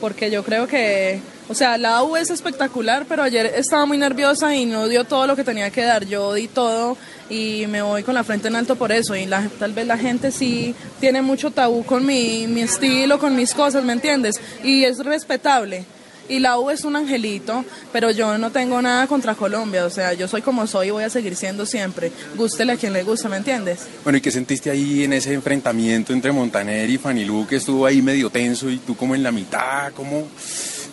Porque 0.00 0.30
yo 0.30 0.42
creo 0.42 0.66
que, 0.66 1.20
o 1.48 1.54
sea, 1.54 1.76
la 1.76 2.02
U 2.02 2.16
es 2.16 2.30
espectacular, 2.30 3.04
pero 3.06 3.22
ayer 3.22 3.46
estaba 3.54 3.84
muy 3.84 3.98
nerviosa 3.98 4.56
y 4.56 4.64
no 4.64 4.88
dio 4.88 5.04
todo 5.04 5.26
lo 5.26 5.36
que 5.36 5.44
tenía 5.44 5.70
que 5.70 5.82
dar. 5.82 6.06
Yo 6.06 6.32
di 6.32 6.48
todo 6.48 6.96
y 7.28 7.66
me 7.68 7.82
voy 7.82 8.02
con 8.02 8.14
la 8.14 8.24
frente 8.24 8.48
en 8.48 8.56
alto 8.56 8.76
por 8.76 8.92
eso. 8.92 9.14
Y 9.14 9.26
la, 9.26 9.46
tal 9.58 9.74
vez 9.74 9.86
la 9.86 9.98
gente 9.98 10.32
sí 10.32 10.74
tiene 11.00 11.20
mucho 11.20 11.50
tabú 11.50 11.84
con 11.84 12.06
mi, 12.06 12.46
mi 12.46 12.62
estilo, 12.62 13.18
con 13.18 13.36
mis 13.36 13.52
cosas, 13.52 13.84
¿me 13.84 13.92
entiendes? 13.92 14.40
Y 14.64 14.84
es 14.84 15.04
respetable 15.04 15.84
y 16.30 16.38
la 16.38 16.58
U 16.58 16.70
es 16.70 16.84
un 16.84 16.94
angelito, 16.94 17.64
pero 17.92 18.10
yo 18.12 18.38
no 18.38 18.50
tengo 18.52 18.80
nada 18.80 19.06
contra 19.08 19.34
Colombia, 19.34 19.84
o 19.84 19.90
sea, 19.90 20.12
yo 20.14 20.28
soy 20.28 20.42
como 20.42 20.66
soy 20.66 20.88
y 20.88 20.90
voy 20.90 21.04
a 21.04 21.10
seguir 21.10 21.34
siendo 21.34 21.66
siempre, 21.66 22.12
gústele 22.36 22.72
a 22.72 22.76
quien 22.76 22.92
le 22.92 23.02
gusta, 23.02 23.28
¿me 23.28 23.36
entiendes? 23.36 23.80
Bueno, 24.04 24.18
¿y 24.18 24.20
qué 24.20 24.30
sentiste 24.30 24.70
ahí 24.70 25.02
en 25.02 25.12
ese 25.12 25.34
enfrentamiento 25.34 26.12
entre 26.12 26.30
Montaner 26.30 26.88
y 26.88 26.98
Fanny 26.98 27.24
Lu, 27.24 27.46
que 27.48 27.56
estuvo 27.56 27.84
ahí 27.84 28.00
medio 28.00 28.30
tenso 28.30 28.70
y 28.70 28.78
tú 28.78 28.96
como 28.96 29.14
en 29.14 29.24
la 29.24 29.32
mitad, 29.32 29.92
como... 29.92 30.28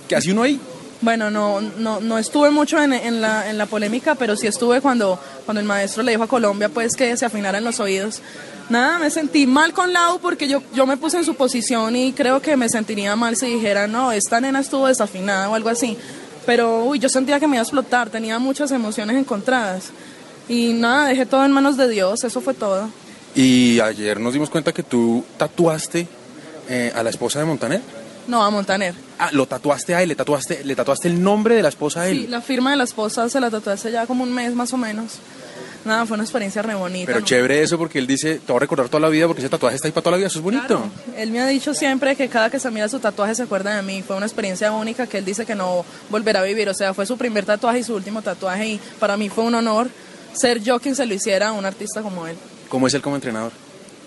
¿Qué 0.07 0.15
hace 0.15 0.31
uno 0.31 0.41
ahí? 0.41 0.59
Bueno, 1.01 1.29
no, 1.29 1.61
no, 1.61 1.99
no 1.99 2.17
estuve 2.17 2.49
mucho 2.49 2.81
en, 2.81 2.93
en, 2.93 3.21
la, 3.21 3.49
en 3.49 3.59
la 3.59 3.67
polémica, 3.67 4.15
pero 4.15 4.35
sí 4.35 4.47
estuve 4.47 4.81
cuando, 4.81 5.19
cuando 5.45 5.61
el 5.61 5.67
maestro 5.67 6.01
le 6.01 6.11
dijo 6.11 6.23
a 6.23 6.27
Colombia 6.27 6.69
pues 6.69 6.95
que 6.95 7.15
se 7.15 7.25
afinaran 7.25 7.63
los 7.63 7.79
oídos. 7.79 8.21
Nada, 8.69 8.99
me 8.99 9.09
sentí 9.09 9.47
mal 9.47 9.71
con 9.73 9.93
Lau 9.93 10.19
porque 10.19 10.47
yo, 10.47 10.61
yo 10.73 10.85
me 10.85 10.97
puse 10.97 11.17
en 11.17 11.23
su 11.23 11.35
posición 11.35 11.95
y 11.95 12.11
creo 12.11 12.41
que 12.41 12.57
me 12.57 12.67
sentiría 12.67 13.15
mal 13.15 13.37
si 13.37 13.45
dijera, 13.45 13.87
no, 13.87 14.11
esta 14.11 14.41
nena 14.41 14.59
estuvo 14.59 14.87
desafinada 14.87 15.49
o 15.49 15.55
algo 15.55 15.69
así. 15.69 15.97
pero 16.45 16.83
uy, 16.85 16.99
yo 16.99 17.09
sentía 17.09 17.39
que 17.39 17.47
me 17.47 17.55
iba 17.57 17.61
a 17.61 17.63
explotar, 17.63 18.09
tenía 18.09 18.39
muchas 18.39 18.71
emociones 18.71 19.17
encontradas. 19.17 19.91
Y 20.49 20.73
nada, 20.73 21.09
dejé 21.09 21.25
todo 21.25 21.43
en 21.45 21.51
manos 21.51 21.75
de 21.77 21.89
Dios, 21.89 22.23
eso 22.23 22.41
fue 22.41 22.53
todo. 22.53 22.89
Y 23.35 23.79
ayer 23.79 24.19
nos 24.19 24.33
dimos 24.33 24.49
cuenta 24.49 24.73
que 24.73 24.81
tú 24.83 25.23
tatuaste 25.37 26.07
eh, 26.69 26.91
a 26.95 27.03
la 27.03 27.09
esposa 27.09 27.39
de 27.39 27.45
Montaner. 27.45 27.81
No, 28.27 28.43
a 28.43 28.49
Montaner. 28.49 28.95
Ah, 29.19 29.29
lo 29.31 29.45
tatuaste 29.45 29.95
a 29.95 30.01
él, 30.01 30.09
le 30.09 30.15
tatuaste, 30.15 30.63
le 30.63 30.75
tatuaste 30.75 31.07
el 31.07 31.21
nombre 31.21 31.55
de 31.55 31.61
la 31.61 31.69
esposa 31.69 32.01
a 32.01 32.07
él. 32.09 32.21
Sí, 32.21 32.27
la 32.27 32.41
firma 32.41 32.71
de 32.71 32.77
la 32.77 32.83
esposa 32.83 33.29
se 33.29 33.39
la 33.39 33.49
tatué 33.49 33.73
hace 33.73 33.91
ya 33.91 34.05
como 34.05 34.23
un 34.23 34.33
mes 34.33 34.53
más 34.53 34.73
o 34.73 34.77
menos. 34.77 35.19
Nada, 35.87 36.05
fue 36.05 36.15
una 36.15 36.23
experiencia 36.23 36.61
re 36.61 36.75
bonita. 36.75 37.07
Pero 37.07 37.21
¿no? 37.21 37.25
chévere 37.25 37.63
eso 37.63 37.77
porque 37.77 37.97
él 37.97 38.05
dice, 38.05 38.35
te 38.35 38.51
voy 38.51 38.57
a 38.57 38.59
recordar 38.59 38.89
toda 38.89 38.99
la 38.99 39.09
vida 39.09 39.25
porque 39.25 39.41
ese 39.41 39.49
tatuaje 39.49 39.77
está 39.77 39.87
ahí 39.87 39.93
para 39.93 40.03
toda 40.03 40.11
la 40.11 40.17
vida, 40.17 40.27
eso 40.27 40.39
es 40.39 40.43
bonito. 40.43 40.67
Claro, 40.67 40.91
él 41.15 41.31
me 41.31 41.39
ha 41.39 41.47
dicho 41.47 41.73
siempre 41.73 42.15
que 42.15 42.27
cada 42.27 42.49
que 42.49 42.59
se 42.59 42.69
mira 42.69 42.89
su 42.89 42.99
tatuaje 42.99 43.33
se 43.35 43.43
acuerda 43.43 43.75
de 43.75 43.81
mí. 43.81 44.03
Fue 44.05 44.17
una 44.17 44.25
experiencia 44.25 44.71
única 44.71 45.07
que 45.07 45.19
él 45.19 45.25
dice 45.25 45.45
que 45.45 45.55
no 45.55 45.85
volverá 46.09 46.41
a 46.41 46.43
vivir. 46.43 46.67
O 46.69 46.73
sea, 46.73 46.93
fue 46.93 47.05
su 47.05 47.17
primer 47.17 47.45
tatuaje 47.45 47.79
y 47.79 47.83
su 47.83 47.95
último 47.95 48.21
tatuaje 48.21 48.67
y 48.67 48.81
para 48.99 49.15
mí 49.15 49.29
fue 49.29 49.45
un 49.45 49.55
honor 49.55 49.89
ser 50.33 50.61
yo 50.61 50.79
quien 50.79 50.95
se 50.95 51.05
lo 51.05 51.13
hiciera 51.13 51.49
a 51.49 51.51
un 51.53 51.65
artista 51.65 52.01
como 52.01 52.27
él. 52.27 52.35
¿Cómo 52.67 52.87
es 52.87 52.93
él 52.93 53.01
como 53.01 53.15
entrenador? 53.15 53.51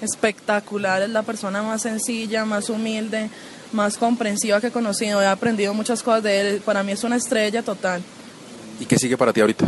Espectacular, 0.02 1.02
es 1.02 1.10
la 1.10 1.22
persona 1.22 1.62
más 1.62 1.82
sencilla, 1.82 2.44
más 2.44 2.70
humilde, 2.70 3.30
más 3.72 3.96
comprensiva 3.96 4.60
que 4.60 4.68
he 4.68 4.70
conocido. 4.70 5.22
He 5.22 5.26
aprendido 5.26 5.74
muchas 5.74 6.02
cosas 6.02 6.22
de 6.22 6.40
él. 6.40 6.62
Para 6.64 6.82
mí 6.82 6.92
es 6.92 7.04
una 7.04 7.16
estrella 7.16 7.62
total. 7.62 8.02
¿Y 8.78 8.86
qué 8.86 8.98
sigue 8.98 9.16
para 9.16 9.32
ti 9.32 9.40
ahorita? 9.40 9.66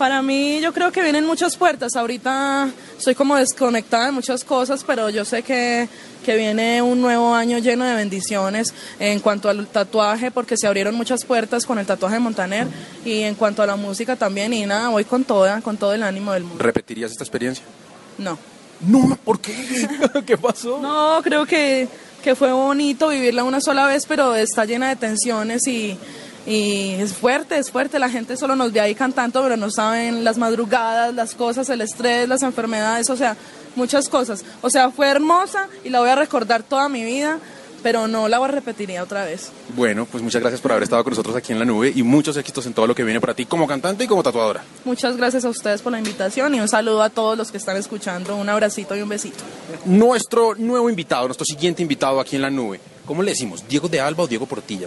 Para 0.00 0.22
mí 0.22 0.62
yo 0.62 0.72
creo 0.72 0.90
que 0.90 1.02
vienen 1.02 1.26
muchas 1.26 1.58
puertas. 1.58 1.94
Ahorita 1.94 2.70
estoy 2.96 3.14
como 3.14 3.36
desconectada 3.36 4.06
de 4.06 4.12
muchas 4.12 4.44
cosas, 4.44 4.82
pero 4.82 5.10
yo 5.10 5.26
sé 5.26 5.42
que, 5.42 5.90
que 6.24 6.36
viene 6.36 6.80
un 6.80 7.02
nuevo 7.02 7.34
año 7.34 7.58
lleno 7.58 7.84
de 7.84 7.94
bendiciones 7.94 8.72
en 8.98 9.20
cuanto 9.20 9.50
al 9.50 9.66
tatuaje, 9.66 10.30
porque 10.30 10.56
se 10.56 10.66
abrieron 10.66 10.94
muchas 10.94 11.26
puertas 11.26 11.66
con 11.66 11.78
el 11.78 11.84
tatuaje 11.84 12.14
de 12.14 12.20
Montaner 12.20 12.66
y 13.04 13.20
en 13.24 13.34
cuanto 13.34 13.62
a 13.62 13.66
la 13.66 13.76
música 13.76 14.16
también. 14.16 14.54
Y 14.54 14.64
nada, 14.64 14.88
voy 14.88 15.04
con 15.04 15.22
toda, 15.24 15.60
con 15.60 15.76
todo 15.76 15.92
el 15.92 16.02
ánimo 16.02 16.32
del 16.32 16.44
mundo. 16.44 16.64
¿Repetirías 16.64 17.10
esta 17.10 17.24
experiencia? 17.24 17.62
No. 18.16 18.38
No, 18.80 19.18
¿por 19.22 19.38
qué? 19.38 19.54
¿Qué 20.26 20.38
pasó? 20.38 20.80
No, 20.80 21.20
creo 21.22 21.44
que, 21.44 21.88
que 22.24 22.34
fue 22.34 22.50
bonito 22.50 23.08
vivirla 23.08 23.44
una 23.44 23.60
sola 23.60 23.84
vez, 23.84 24.06
pero 24.06 24.34
está 24.34 24.64
llena 24.64 24.88
de 24.88 24.96
tensiones 24.96 25.66
y, 25.66 25.98
y 26.46 26.92
es 26.98 27.14
fuerte, 27.14 27.58
es 27.58 27.70
fuerte. 27.70 27.98
La 27.98 28.08
gente 28.08 28.36
solo 28.36 28.56
nos 28.56 28.72
ve 28.72 28.80
ahí 28.80 28.94
cantando, 28.94 29.42
pero 29.42 29.56
no 29.56 29.70
saben 29.70 30.24
las 30.24 30.38
madrugadas, 30.38 31.14
las 31.14 31.34
cosas, 31.34 31.68
el 31.70 31.80
estrés, 31.80 32.28
las 32.28 32.42
enfermedades, 32.42 33.10
o 33.10 33.16
sea, 33.16 33.36
muchas 33.76 34.08
cosas. 34.08 34.44
O 34.62 34.70
sea, 34.70 34.90
fue 34.90 35.08
hermosa 35.08 35.68
y 35.84 35.90
la 35.90 36.00
voy 36.00 36.10
a 36.10 36.14
recordar 36.14 36.62
toda 36.62 36.88
mi 36.88 37.04
vida, 37.04 37.38
pero 37.82 38.08
no 38.08 38.28
la 38.28 38.46
repetiría 38.46 39.02
otra 39.02 39.24
vez. 39.24 39.50
Bueno, 39.76 40.06
pues 40.06 40.22
muchas 40.22 40.40
gracias 40.40 40.60
por 40.60 40.72
haber 40.72 40.84
estado 40.84 41.04
con 41.04 41.12
nosotros 41.12 41.36
aquí 41.36 41.52
en 41.52 41.58
la 41.58 41.64
nube 41.64 41.92
y 41.94 42.02
muchos 42.02 42.36
éxitos 42.36 42.66
en 42.66 42.74
todo 42.74 42.86
lo 42.86 42.94
que 42.94 43.04
viene 43.04 43.20
para 43.20 43.34
ti 43.34 43.46
como 43.46 43.66
cantante 43.66 44.04
y 44.04 44.06
como 44.06 44.22
tatuadora. 44.22 44.62
Muchas 44.84 45.16
gracias 45.16 45.44
a 45.44 45.48
ustedes 45.48 45.82
por 45.82 45.92
la 45.92 45.98
invitación 45.98 46.54
y 46.54 46.60
un 46.60 46.68
saludo 46.68 47.02
a 47.02 47.10
todos 47.10 47.36
los 47.36 47.50
que 47.50 47.58
están 47.58 47.76
escuchando. 47.76 48.36
Un 48.36 48.48
abracito 48.48 48.96
y 48.96 49.02
un 49.02 49.08
besito. 49.08 49.44
Nuestro 49.84 50.54
nuevo 50.54 50.90
invitado, 50.90 51.26
nuestro 51.26 51.44
siguiente 51.44 51.82
invitado 51.82 52.20
aquí 52.20 52.36
en 52.36 52.42
la 52.42 52.50
nube. 52.50 52.80
¿Cómo 53.06 53.22
le 53.22 53.30
decimos? 53.30 53.66
¿Diego 53.68 53.88
de 53.88 54.00
Alba 54.00 54.24
o 54.24 54.26
Diego 54.26 54.46
Portilla? 54.46 54.86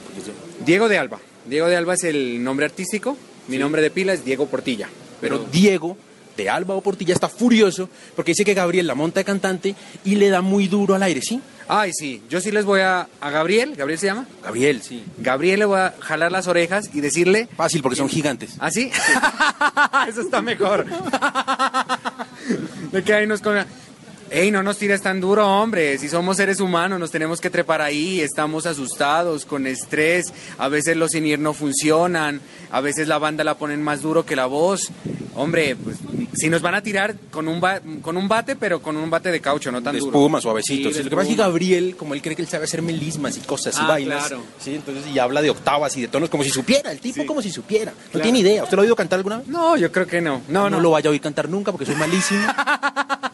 Diego 0.65 0.88
de 0.88 0.98
Alba. 0.98 1.19
Diego 1.45 1.67
de 1.67 1.75
Alba 1.75 1.93
es 1.93 2.03
el 2.03 2.43
nombre 2.43 2.65
artístico. 2.65 3.17
Mi 3.47 3.57
nombre 3.57 3.81
de 3.81 3.91
pila 3.91 4.13
es 4.13 4.23
Diego 4.23 4.47
Portilla. 4.47 4.88
Pero 5.19 5.39
Pero 5.39 5.51
Diego 5.51 5.97
de 6.38 6.50
Alba 6.50 6.75
o 6.75 6.81
Portilla 6.81 7.13
está 7.13 7.29
furioso 7.29 7.89
porque 8.15 8.31
dice 8.31 8.45
que 8.45 8.53
Gabriel 8.53 8.88
la 8.88 8.95
monta 8.95 9.19
de 9.19 9.25
cantante 9.25 9.75
y 10.03 10.15
le 10.15 10.29
da 10.29 10.41
muy 10.41 10.67
duro 10.67 10.95
al 10.95 11.03
aire, 11.03 11.21
¿sí? 11.21 11.41
Ay, 11.67 11.91
sí. 11.93 12.21
Yo 12.29 12.41
sí 12.41 12.51
les 12.51 12.65
voy 12.65 12.81
a. 12.81 13.07
A 13.21 13.29
Gabriel. 13.29 13.75
¿Gabriel 13.75 14.00
se 14.00 14.07
llama? 14.07 14.27
Gabriel, 14.43 14.81
sí. 14.81 15.03
Gabriel 15.17 15.59
le 15.59 15.65
voy 15.65 15.79
a 15.79 15.93
jalar 16.00 16.31
las 16.31 16.47
orejas 16.47 16.89
y 16.93 17.01
decirle. 17.01 17.47
Fácil 17.55 17.81
porque 17.81 17.95
son 17.95 18.09
gigantes. 18.09 18.55
¿Ah, 18.59 18.69
sí? 18.69 18.91
Eso 20.07 20.21
está 20.21 20.41
mejor. 20.41 20.85
De 22.91 23.03
que 23.03 23.13
ahí 23.13 23.27
nos 23.27 23.41
con... 23.41 23.65
Ey, 24.35 24.49
no 24.49 24.63
nos 24.63 24.79
tires 24.79 24.99
tan 25.03 25.21
duro, 25.21 25.47
hombre. 25.47 25.95
Si 25.99 26.09
somos 26.09 26.37
seres 26.37 26.59
humanos, 26.59 26.99
nos 26.99 27.11
tenemos 27.11 27.39
que 27.39 27.51
trepar 27.51 27.81
ahí. 27.81 28.19
Estamos 28.19 28.65
asustados, 28.65 29.45
con 29.45 29.67
estrés. 29.67 30.33
A 30.57 30.69
veces 30.69 30.97
los 30.97 31.13
in 31.13 31.43
no 31.43 31.53
funcionan. 31.53 32.41
A 32.71 32.81
veces 32.81 33.07
la 33.07 33.19
banda 33.19 33.43
la 33.43 33.55
ponen 33.59 33.83
más 33.83 34.01
duro 34.01 34.25
que 34.25 34.35
la 34.35 34.47
voz. 34.47 34.89
Hombre, 35.35 35.75
pues, 35.75 35.97
si 36.35 36.49
nos 36.49 36.63
van 36.63 36.73
a 36.73 36.81
tirar 36.81 37.15
con 37.29 37.47
un, 37.47 37.61
ba- 37.61 37.79
con 38.01 38.17
un 38.17 38.27
bate, 38.27 38.55
pero 38.55 38.81
con 38.81 38.97
un 38.97 39.07
bate 39.11 39.29
de 39.31 39.39
caucho, 39.39 39.71
no 39.71 39.83
tan 39.83 39.93
de 39.93 39.99
duro. 39.99 40.11
espuma, 40.17 40.41
suavecito. 40.41 40.91
Sí, 40.91 41.03
lo 41.03 41.09
que 41.11 41.15
pasa 41.15 41.29
es 41.29 41.35
que. 41.35 41.41
Gabriel, 41.43 41.95
como 41.95 42.15
él 42.15 42.21
cree 42.23 42.35
que 42.35 42.41
él 42.41 42.47
sabe 42.47 42.63
hacer 42.63 42.81
melismas 42.81 43.37
y 43.37 43.41
cosas 43.41 43.75
y 43.75 43.81
Ah, 43.81 43.87
vainas, 43.87 44.27
claro. 44.29 44.43
sí, 44.59 44.73
entonces 44.73 45.03
y 45.13 45.19
habla 45.19 45.43
de 45.43 45.51
octavas 45.51 45.95
y 45.97 46.01
de 46.01 46.07
tonos 46.07 46.29
como 46.31 46.43
si 46.43 46.49
supiera, 46.49 46.91
el 46.91 46.99
tipo 46.99 47.21
Sí. 47.21 47.27
como 47.27 47.39
si 47.43 47.51
supiera. 47.51 47.91
No 47.91 48.09
Claro. 48.13 48.23
tiene 48.23 48.39
idea. 48.39 48.63
¿Usted 48.63 48.75
lo 48.77 48.81
ha 48.81 48.85
oído 48.85 48.95
cantar 48.95 49.17
alguna 49.17 49.37
vez? 49.37 49.47
No, 49.47 49.77
yo 49.77 49.91
creo 49.91 50.07
que 50.07 50.21
no. 50.21 50.41
No, 50.47 50.71
no. 50.71 50.79
lo 50.79 50.89
vaya 50.89 51.09
a 51.09 51.11
oír 51.11 51.21
cantar 51.21 51.49
nunca 51.49 51.71
porque 51.71 51.85
soy 51.85 51.95
malísimo. 51.95 52.41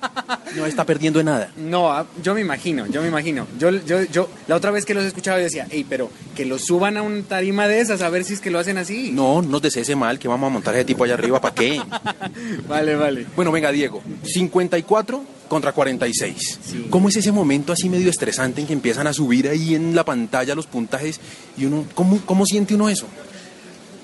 no 0.56 0.66
está 0.66 0.86
perdiendo 0.86 1.20
de 1.20 1.26
nada. 1.26 1.52
No, 1.58 1.92
ah, 1.92 2.06
yo 2.24 2.34
me 2.34 2.42
imagino, 2.42 2.86
yo 2.88 3.02
me 3.02 3.08
imagino. 3.08 3.48
Yo, 3.58 3.72
yo, 3.72 4.04
yo, 4.04 4.30
la 4.48 4.56
otra 4.56 4.72
vez 4.72 4.86
que 4.86 4.94
los 4.94 5.04
escuchaba 5.04 5.38
yo 5.38 5.44
decía, 5.44 5.68
hey, 5.70 5.86
pero 5.88 6.10
que 6.36 6.46
los 6.46 6.66
suban 6.66 6.98
a 6.98 7.02
un 7.02 7.24
tarima 7.24 7.68
de 7.68 7.80
esas 7.80 8.02
a 8.02 8.10
ver 8.10 8.24
si 8.24 8.34
es 8.34 8.42
que 8.42 8.52
lo 8.52 8.60
hacen 8.60 8.78
así. 8.78 9.12
No, 9.12 9.42
no 9.42 9.50
nos 9.50 9.62
deseese 9.62 9.96
mal 9.96 10.20
que 10.20 10.28
vamos 10.28 10.48
a 10.48 10.54
montar 10.54 10.76
ese 10.76 10.86
tipo 10.86 11.04
allá 11.04 11.16
arriba, 11.16 11.42
¿para 11.42 11.56
qué? 11.56 11.82
Vale, 12.68 12.96
vale. 12.96 13.26
Bueno, 13.36 13.52
venga, 13.52 13.72
Diego. 13.72 14.02
54 14.24 15.24
contra 15.48 15.72
46. 15.74 16.60
¿Cómo 16.90 17.10
es 17.10 17.18
ese 17.18 17.32
momento 17.32 17.74
así 17.74 17.90
medio 17.90 18.10
estresante 18.10 18.62
en 18.62 18.68
que 18.68 18.74
empiezan 18.74 19.08
a 19.08 19.14
subir 19.14 19.50
ahí 19.50 19.76
en 19.76 19.96
la 19.96 20.06
pantalla 20.06 20.56
los 20.56 20.68
puntajes 20.68 21.20
y 21.58 21.66
uno, 21.66 21.86
¿cómo, 21.96 22.22
cómo 22.26 22.46
siente 22.46 22.76
uno 22.76 22.88
eso? 22.90 23.08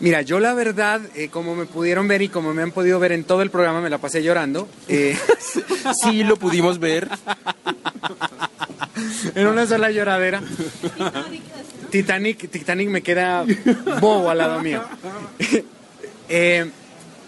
Mira, 0.01 0.21
yo 0.21 0.39
la 0.39 0.53
verdad, 0.53 1.01
eh, 1.15 1.29
como 1.29 1.55
me 1.55 1.65
pudieron 1.65 2.07
ver 2.07 2.21
y 2.21 2.29
como 2.29 2.53
me 2.53 2.61
han 2.61 2.71
podido 2.71 2.99
ver 2.99 3.11
en 3.13 3.23
todo 3.23 3.41
el 3.41 3.49
programa, 3.49 3.81
me 3.81 3.89
la 3.89 3.97
pasé 3.97 4.21
llorando. 4.23 4.67
eh, 4.87 5.17
Sí, 6.03 6.23
lo 6.23 6.37
pudimos 6.37 6.79
ver. 6.79 7.09
en 9.35 9.47
una 9.47 9.65
sola 9.67 9.91
lloradera. 9.91 10.41
Titanic, 11.91 12.49
Titanic 12.49 12.89
me 12.89 13.01
queda 13.01 13.45
bobo 14.01 14.29
al 14.29 14.37
lado 14.37 14.61
mío. 14.61 14.83
Eh, 16.27 16.67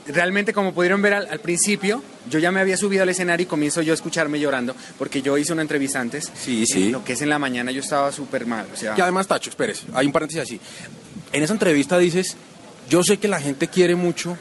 realmente, 0.07 0.53
como 0.53 0.74
pudieron 0.74 1.03
ver 1.03 1.13
al, 1.13 1.27
al 1.29 1.39
principio, 1.39 2.01
yo 2.31 2.39
ya 2.39 2.51
me 2.51 2.59
había 2.62 2.77
subido 2.77 3.03
al 3.03 3.09
escenario 3.09 3.43
y 3.43 3.45
comienzo 3.45 3.83
yo 3.83 3.91
a 3.91 3.93
escucharme 3.93 4.39
llorando, 4.39 4.75
porque 4.97 5.21
yo 5.21 5.38
hice 5.38 5.53
una 5.53 5.62
entrevista 5.62 6.00
antes. 6.00 6.31
Sí, 6.33 6.65
sí. 6.65 6.86
En 6.86 6.93
lo 6.93 7.03
que 7.03 7.13
es 7.13 7.21
en 7.21 7.29
la 7.29 7.38
mañana, 7.38 7.71
yo 7.71 7.81
estaba 7.81 8.12
súper 8.12 8.47
mal. 8.47 8.65
O 8.74 8.75
sea, 8.75 8.95
Que 8.95 9.03
además, 9.03 9.27
Tacho, 9.27 9.51
espérese, 9.51 9.83
hay 9.93 10.07
un 10.07 10.12
paréntesis 10.12 10.41
así. 10.41 10.59
En 11.31 11.43
esa 11.43 11.53
entrevista 11.53 12.00
dices, 12.00 12.36
yo 12.89 13.03
sé 13.03 13.17
que 13.17 13.27
la 13.27 13.39
gente 13.39 13.67
quiere 13.67 13.96
mucho 13.96 14.38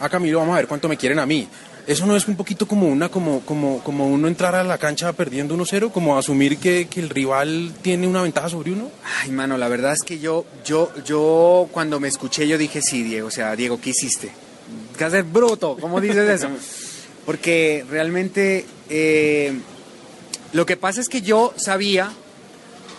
a 0.00 0.08
Camilo, 0.08 0.38
vamos 0.38 0.54
a 0.54 0.58
ver 0.58 0.66
cuánto 0.66 0.88
me 0.88 0.96
quieren 0.96 1.18
a 1.18 1.26
mí. 1.26 1.48
¿Eso 1.86 2.06
no 2.06 2.16
es 2.16 2.26
un 2.28 2.36
poquito 2.36 2.66
como 2.66 2.88
una, 2.88 3.10
como, 3.10 3.40
como, 3.40 3.80
como 3.84 4.06
uno 4.08 4.26
entrar 4.26 4.54
a 4.54 4.64
la 4.64 4.78
cancha 4.78 5.12
perdiendo 5.12 5.54
1-0, 5.54 5.92
como 5.92 6.16
asumir 6.16 6.56
que, 6.56 6.88
que 6.88 7.00
el 7.00 7.10
rival 7.10 7.74
tiene 7.82 8.06
una 8.06 8.22
ventaja 8.22 8.48
sobre 8.48 8.72
uno? 8.72 8.90
Ay, 9.20 9.30
mano, 9.30 9.58
la 9.58 9.68
verdad 9.68 9.92
es 9.92 10.02
que 10.02 10.18
yo, 10.18 10.46
yo, 10.64 10.90
yo 11.04 11.68
cuando 11.72 12.00
me 12.00 12.08
escuché, 12.08 12.48
yo 12.48 12.56
dije, 12.56 12.80
sí, 12.80 13.02
Diego, 13.02 13.28
o 13.28 13.30
sea, 13.30 13.54
Diego, 13.54 13.78
¿qué 13.82 13.90
hiciste? 13.90 14.30
¿Qué 14.96 15.04
haces 15.04 15.30
bruto? 15.30 15.76
¿Cómo 15.78 16.00
dices 16.00 16.26
eso? 16.28 16.48
Porque 17.26 17.84
realmente 17.90 18.64
eh, 18.88 19.52
lo 20.54 20.64
que 20.64 20.78
pasa 20.78 21.02
es 21.02 21.10
que 21.10 21.20
yo 21.20 21.52
sabía 21.56 22.12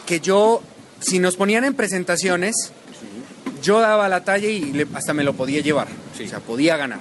que 0.06 0.20
yo, 0.20 0.62
si 1.00 1.18
nos 1.18 1.38
ponían 1.38 1.64
en 1.64 1.74
presentaciones, 1.74 2.72
yo 3.66 3.80
daba 3.80 4.08
la 4.08 4.24
talla 4.24 4.48
y 4.48 4.72
le- 4.74 4.88
hasta 4.94 5.14
me 5.14 5.24
lo 5.24 5.34
podía 5.34 5.62
llevar, 5.62 5.88
o 6.14 6.28
sea, 6.28 6.40
podía 6.40 6.78
ganar. 6.78 7.00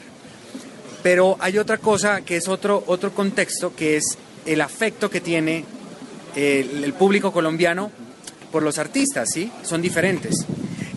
Pero 1.03 1.37
hay 1.41 1.59
otra 1.59 1.79
cosa 1.79 2.23
que 2.23 2.37
es 2.37 2.49
otro, 2.49 2.83
otro 2.87 3.13
contexto, 3.15 3.75
que 3.77 3.97
es 3.99 4.17
el 4.47 4.61
afecto 4.61 5.11
que 5.11 5.21
tiene 5.21 5.65
el, 6.35 6.83
el 6.85 6.93
público 6.95 7.33
colombiano 7.33 7.91
por 8.51 8.63
los 8.63 8.79
artistas, 8.79 9.29
¿sí? 9.33 9.51
Son 9.63 9.83
diferentes. 9.83 10.47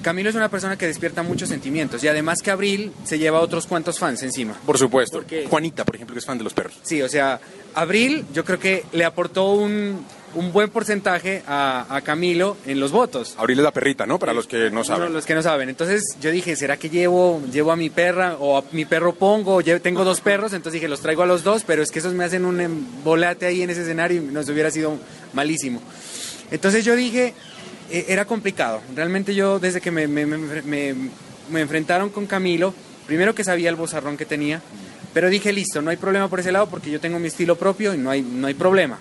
Camilo 0.01 0.29
es 0.29 0.35
una 0.35 0.47
persona 0.49 0.77
que 0.77 0.87
despierta 0.87 1.23
muchos 1.23 1.49
sentimientos 1.49 2.01
y 2.03 2.07
además 2.07 2.41
que 2.41 2.51
Abril 2.51 2.93
se 3.03 3.19
lleva 3.19 3.41
otros 3.41 3.67
cuantos 3.67 3.99
fans 3.99 4.23
encima. 4.23 4.53
Por 4.65 4.77
supuesto. 4.77 5.17
Porque- 5.17 5.45
Juanita, 5.49 5.83
por 5.83 5.95
ejemplo, 5.95 6.13
que 6.13 6.19
es 6.19 6.25
fan 6.25 6.37
de 6.37 6.45
los 6.45 6.53
perros. 6.53 6.75
Sí, 6.83 7.01
o 7.01 7.09
sea, 7.09 7.39
Abril 7.73 8.25
yo 8.33 8.45
creo 8.45 8.59
que 8.59 8.85
le 8.93 9.03
aportó 9.03 9.51
un, 9.51 10.05
un 10.35 10.51
buen 10.51 10.69
porcentaje 10.69 11.41
a, 11.47 11.85
a 11.89 12.01
Camilo 12.01 12.57
en 12.65 12.79
los 12.79 12.91
votos. 12.91 13.35
Abril 13.37 13.59
es 13.59 13.63
la 13.63 13.71
perrita, 13.71 14.05
¿no? 14.05 14.19
Para 14.19 14.33
los 14.33 14.45
que 14.47 14.69
no 14.69 14.77
No, 14.79 14.83
saben. 14.83 15.13
los 15.13 15.25
que 15.25 15.33
no 15.33 15.41
saben. 15.41 15.69
Entonces 15.69 16.03
yo 16.21 16.29
dije, 16.31 16.55
¿será 16.55 16.77
que 16.77 16.89
llevo, 16.89 17.41
llevo 17.51 17.71
a 17.71 17.75
mi 17.75 17.89
perra 17.89 18.35
o 18.39 18.57
a 18.57 18.63
mi 18.71 18.85
perro 18.85 19.15
pongo? 19.15 19.55
o 19.55 19.63
tengo 19.63 20.03
dos 20.03 20.21
perros, 20.21 20.53
entonces 20.53 20.73
dije, 20.81 20.87
los 20.89 20.99
traigo 21.01 21.23
a 21.23 21.25
los 21.25 21.43
dos, 21.43 21.63
pero 21.65 21.81
es 21.81 21.91
que 21.91 21.99
esos 21.99 22.13
me 22.13 22.23
hacen 22.23 22.45
un 22.45 22.59
embolate 22.61 23.45
ahí 23.45 23.61
en 23.61 23.69
ese 23.69 23.81
escenario 23.81 24.21
y 24.21 24.25
nos 24.25 24.47
hubiera 24.49 24.69
sido 24.69 24.97
malísimo. 25.33 25.81
Entonces 26.51 26.85
yo 26.85 26.95
dije, 26.95 27.33
eh, 27.89 28.05
era 28.09 28.25
complicado. 28.25 28.81
Realmente 28.95 29.33
yo, 29.33 29.59
desde 29.59 29.81
que 29.81 29.91
me, 29.91 30.07
me- 30.07 30.25
me- 30.25 30.61
me- 30.61 30.95
me 31.49 31.61
enfrentaron 31.61 32.09
con 32.09 32.25
Camilo, 32.27 32.73
primero 33.07 33.33
que 33.33 33.43
sabía 33.43 33.69
el 33.69 33.75
bozarrón 33.75 34.17
que 34.17 34.25
tenía, 34.25 34.61
pero 35.13 35.29
dije, 35.29 35.51
listo, 35.53 35.81
no 35.81 35.89
hay 35.89 35.97
problema 35.97 36.27
por 36.27 36.41
ese 36.41 36.51
lado 36.51 36.67
porque 36.69 36.91
yo 36.91 36.99
tengo 36.99 37.17
mi 37.17 37.27
estilo 37.27 37.55
propio 37.55 37.93
y 37.93 37.97
no 37.97 38.09
hay, 38.11 38.21
no 38.21 38.47
hay 38.47 38.53
problema. 38.53 38.99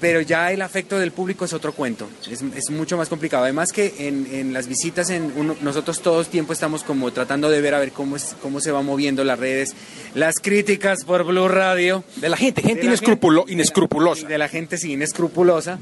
Pero 0.00 0.20
ya 0.20 0.52
el 0.52 0.60
afecto 0.60 0.98
del 0.98 1.10
público 1.10 1.44
es 1.46 1.52
otro 1.54 1.72
cuento, 1.72 2.06
es, 2.30 2.42
es 2.42 2.70
mucho 2.70 2.96
más 2.98 3.08
complicado. 3.08 3.44
Además 3.44 3.72
que 3.72 3.94
en, 4.06 4.26
en 4.30 4.52
las 4.52 4.66
visitas, 4.68 5.08
en 5.10 5.32
uno- 5.36 5.56
nosotros 5.62 6.00
todo 6.02 6.20
el 6.20 6.26
tiempo 6.26 6.52
estamos 6.52 6.82
como 6.82 7.10
tratando 7.12 7.48
de 7.48 7.60
ver 7.62 7.74
a 7.74 7.78
ver 7.78 7.92
cómo, 7.92 8.16
es, 8.16 8.36
cómo 8.42 8.60
se 8.60 8.70
va 8.72 8.82
moviendo 8.82 9.24
las 9.24 9.38
redes, 9.38 9.74
las 10.14 10.36
críticas 10.40 11.04
por 11.04 11.24
Blue 11.24 11.48
Radio. 11.48 12.04
De 12.16 12.28
la 12.28 12.36
gente, 12.36 12.60
gente 12.62 12.82
De 12.82 12.88
la 12.88 12.94
inescrupulo- 12.96 13.40
gente- 13.40 13.52
inescrupulosa. 13.54 14.26
De 14.28 14.38
la 14.38 14.48
gente, 14.48 14.76
sí, 14.76 14.92
inescrupulosa. 14.92 15.78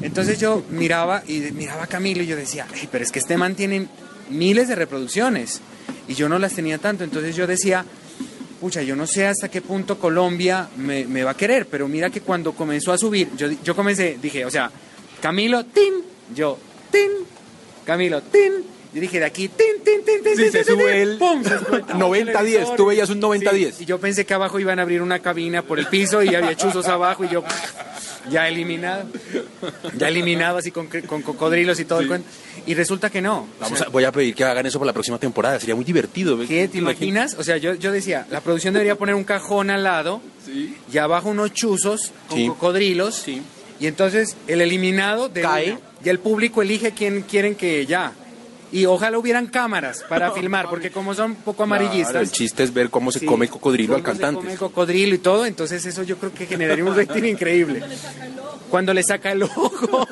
Entonces 0.00 0.40
yo 0.40 0.64
miraba 0.70 1.22
y 1.26 1.38
de- 1.38 1.52
miraba 1.52 1.84
a 1.84 1.86
Camilo 1.86 2.22
y 2.22 2.26
yo 2.26 2.36
decía, 2.36 2.66
"Ay, 2.74 2.88
pero 2.90 3.04
es 3.04 3.12
que 3.12 3.20
este 3.20 3.36
man 3.36 3.54
tiene 3.54 3.86
miles 4.30 4.66
de 4.68 4.74
reproducciones 4.74 5.60
y 6.08 6.14
yo 6.14 6.28
no 6.28 6.38
las 6.40 6.54
tenía 6.54 6.78
tanto. 6.78 7.04
Entonces 7.04 7.36
yo 7.36 7.46
decía, 7.46 7.84
pucha, 8.62 8.80
yo 8.82 8.94
no 8.94 9.08
sé 9.08 9.26
hasta 9.26 9.50
qué 9.50 9.60
punto 9.60 9.98
Colombia 9.98 10.68
me, 10.76 11.04
me 11.04 11.24
va 11.24 11.32
a 11.32 11.36
querer, 11.36 11.66
pero 11.66 11.88
mira 11.88 12.10
que 12.10 12.20
cuando 12.20 12.52
comenzó 12.52 12.92
a 12.92 12.96
subir, 12.96 13.28
yo, 13.36 13.48
yo 13.64 13.74
comencé, 13.74 14.18
dije, 14.22 14.44
o 14.44 14.50
sea, 14.52 14.70
Camilo, 15.20 15.64
tin, 15.64 15.94
yo, 16.32 16.56
tin, 16.92 17.10
Camilo, 17.84 18.22
tin. 18.22 18.52
Yo 18.94 19.00
dije, 19.00 19.18
de 19.18 19.24
aquí, 19.24 19.48
tin, 19.48 19.82
tin, 19.84 20.04
tin, 20.04 20.22
tin, 20.22 20.36
Sí, 20.36 20.42
tin, 20.44 20.52
se 20.52 20.64
tin, 20.64 20.76
sube 20.76 20.92
tin, 20.92 21.00
el 21.00 21.18
pum, 21.18 21.42
se 21.42 21.54
explotaba 21.54 21.98
el 22.16 22.26
90-10, 22.28 22.32
televisor. 22.36 22.76
tú 22.76 22.86
veías 22.86 23.10
un 23.10 23.20
90-10. 23.20 23.72
Sí, 23.72 23.82
y 23.82 23.86
yo 23.86 23.98
pensé 23.98 24.24
que 24.24 24.34
abajo 24.34 24.60
iban 24.60 24.78
a 24.78 24.82
abrir 24.82 25.02
una 25.02 25.18
cabina 25.18 25.62
por 25.62 25.80
el 25.80 25.86
piso 25.88 26.22
y 26.22 26.32
había 26.32 26.54
chuzos 26.56 26.86
abajo 26.86 27.24
y 27.24 27.28
yo 27.30 27.42
ya 28.30 28.48
eliminado. 28.48 29.04
Ya 29.96 30.08
eliminado 30.08 30.58
así 30.58 30.70
con, 30.70 30.88
con 31.06 31.22
cocodrilos 31.22 31.78
y 31.80 31.84
todo 31.84 32.00
el 32.00 32.08
cuento. 32.08 32.28
Y 32.66 32.74
resulta 32.74 33.10
que 33.10 33.20
no. 33.22 33.40
O 33.40 33.48
Vamos 33.60 33.78
sea, 33.78 33.88
a- 33.88 33.90
voy 33.90 34.04
a 34.04 34.12
pedir 34.12 34.34
que 34.34 34.44
hagan 34.44 34.66
eso 34.66 34.78
para 34.78 34.86
la 34.88 34.92
próxima 34.92 35.18
temporada, 35.18 35.58
sería 35.60 35.74
muy 35.74 35.84
divertido. 35.84 36.38
¿Qué? 36.46 36.68
¿Te 36.68 36.78
imaginas? 36.78 37.34
O 37.38 37.44
sea, 37.44 37.56
yo, 37.56 37.74
yo 37.74 37.92
decía, 37.92 38.26
la 38.30 38.40
producción 38.40 38.74
debería 38.74 38.96
poner 38.96 39.14
un 39.14 39.24
cajón 39.24 39.70
al 39.70 39.82
lado 39.84 40.20
Sí. 40.44 40.76
y 40.92 40.98
abajo 40.98 41.28
unos 41.30 41.52
chuzos 41.52 42.12
con 42.28 42.38
Sí. 42.38 42.46
cocodrilos. 42.48 43.26
Y 43.28 43.86
entonces 43.86 44.36
el 44.46 44.60
eliminado 44.60 45.28
de 45.28 45.42
Cae. 45.42 45.72
una, 45.72 45.80
y 46.04 46.08
el 46.08 46.18
público 46.18 46.62
elige 46.62 46.92
quién 46.92 47.22
quieren 47.22 47.54
que 47.54 47.84
ya. 47.86 48.12
Y 48.72 48.86
ojalá 48.86 49.18
hubieran 49.18 49.46
cámaras 49.48 50.02
para 50.08 50.30
filmar, 50.32 50.68
porque 50.70 50.90
como 50.90 51.14
son 51.14 51.32
un 51.32 51.36
poco 51.36 51.62
amarillistas. 51.64 52.10
Claro, 52.12 52.24
el 52.24 52.30
chiste 52.32 52.62
es 52.62 52.72
ver 52.72 52.88
cómo 52.90 53.12
se 53.12 53.18
Sí, 53.20 53.26
come 53.26 53.44
el 53.44 53.50
cocodrilo 53.50 53.94
al 53.94 54.02
cómo 54.02 54.14
se 54.14 54.20
cantante. 54.20 54.40
come 54.40 54.52
el 54.54 54.58
cocodrilo 54.58 55.14
y 55.14 55.18
todo, 55.18 55.44
entonces 55.46 55.84
eso 55.84 56.02
yo 56.02 56.16
creo 56.16 56.32
que 56.32 56.46
generaría 56.46 56.84
un 56.84 56.96
rating 56.96 57.24
increíble. 57.24 57.82
Cuando 58.70 58.94
le 58.94 59.02
saca 59.02 59.30
el 59.32 59.42
ojo. 59.42 60.06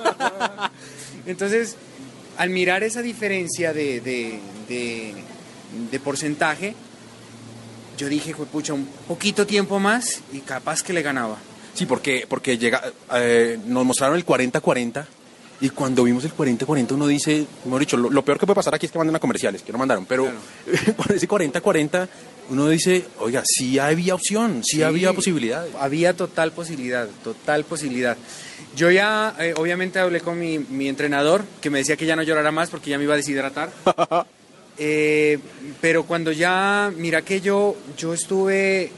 entonces, 1.26 1.76
al 2.36 2.50
mirar 2.50 2.82
esa 2.82 3.02
diferencia 3.02 3.72
de, 3.72 4.00
de, 4.00 4.38
de- 4.68 5.14
de 5.90 6.00
porcentaje, 6.00 6.74
yo 7.96 8.08
dije, 8.08 8.32
"Jue 8.32 8.46
pucha, 8.46 8.72
un 8.74 8.86
poquito 9.06 9.46
tiempo 9.46 9.78
más 9.78 10.20
y 10.32 10.40
capaz 10.40 10.82
que 10.82 10.92
le 10.92 11.00
ganaba. 11.02 11.36
Sí, 11.74 11.86
porque, 11.86 12.26
porque 12.28 12.58
llega, 12.58 12.82
eh, 13.14 13.58
nos 13.66 13.84
mostraron 13.86 14.16
el 14.16 14.26
40-40 14.26 15.06
y 15.60 15.68
cuando 15.70 16.04
vimos 16.04 16.24
el 16.24 16.34
40-40 16.34 16.92
uno 16.92 17.06
dice, 17.06 17.44
mejor 17.64 17.80
dicho, 17.80 17.96
lo, 17.96 18.08
lo 18.10 18.24
peor 18.24 18.38
que 18.38 18.46
puede 18.46 18.54
pasar 18.56 18.74
aquí 18.74 18.86
es 18.86 18.92
que 18.92 18.98
manden 18.98 19.16
a 19.16 19.20
comerciales, 19.20 19.62
que 19.62 19.72
no 19.72 19.78
mandaron, 19.78 20.06
pero 20.06 20.28
con 20.96 21.14
ese 21.16 21.28
40-40 21.28 22.08
uno 22.50 22.68
dice, 22.68 23.04
oiga, 23.20 23.42
sí 23.44 23.78
había 23.78 24.14
opción, 24.14 24.62
sí, 24.64 24.78
Sí. 24.78 24.82
había 24.82 25.12
posibilidades. 25.12 25.72
Había 25.78 26.16
total 26.16 26.50
posibilidad, 26.52 27.06
total 27.22 27.64
posibilidad. 27.64 28.16
Yo 28.74 28.90
ya, 28.90 29.36
eh, 29.38 29.54
obviamente, 29.56 29.98
hablé 30.00 30.20
con 30.20 30.38
mi, 30.38 30.58
mi 30.58 30.88
entrenador, 30.88 31.44
que 31.60 31.70
me 31.70 31.78
decía 31.78 31.96
que 31.96 32.06
ya 32.06 32.16
no 32.16 32.22
llorara 32.24 32.50
más 32.50 32.68
porque 32.70 32.90
ya 32.90 32.98
me 32.98 33.04
iba 33.04 33.14
a 33.14 33.16
deshidratar. 33.18 33.70
Eh, 34.82 35.38
pero 35.82 36.04
cuando 36.04 36.32
ya, 36.32 36.90
mira 36.96 37.20
que 37.20 37.42
yo, 37.42 37.76
yo 37.98 38.14
estuve, 38.14 38.90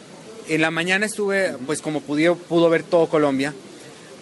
en 0.48 0.60
la 0.60 0.70
mañana 0.70 1.06
estuve, 1.06 1.56
pues 1.66 1.80
como 1.82 2.00
pudo, 2.02 2.36
pudo 2.36 2.70
ver 2.70 2.84
todo 2.84 3.08
Colombia, 3.08 3.52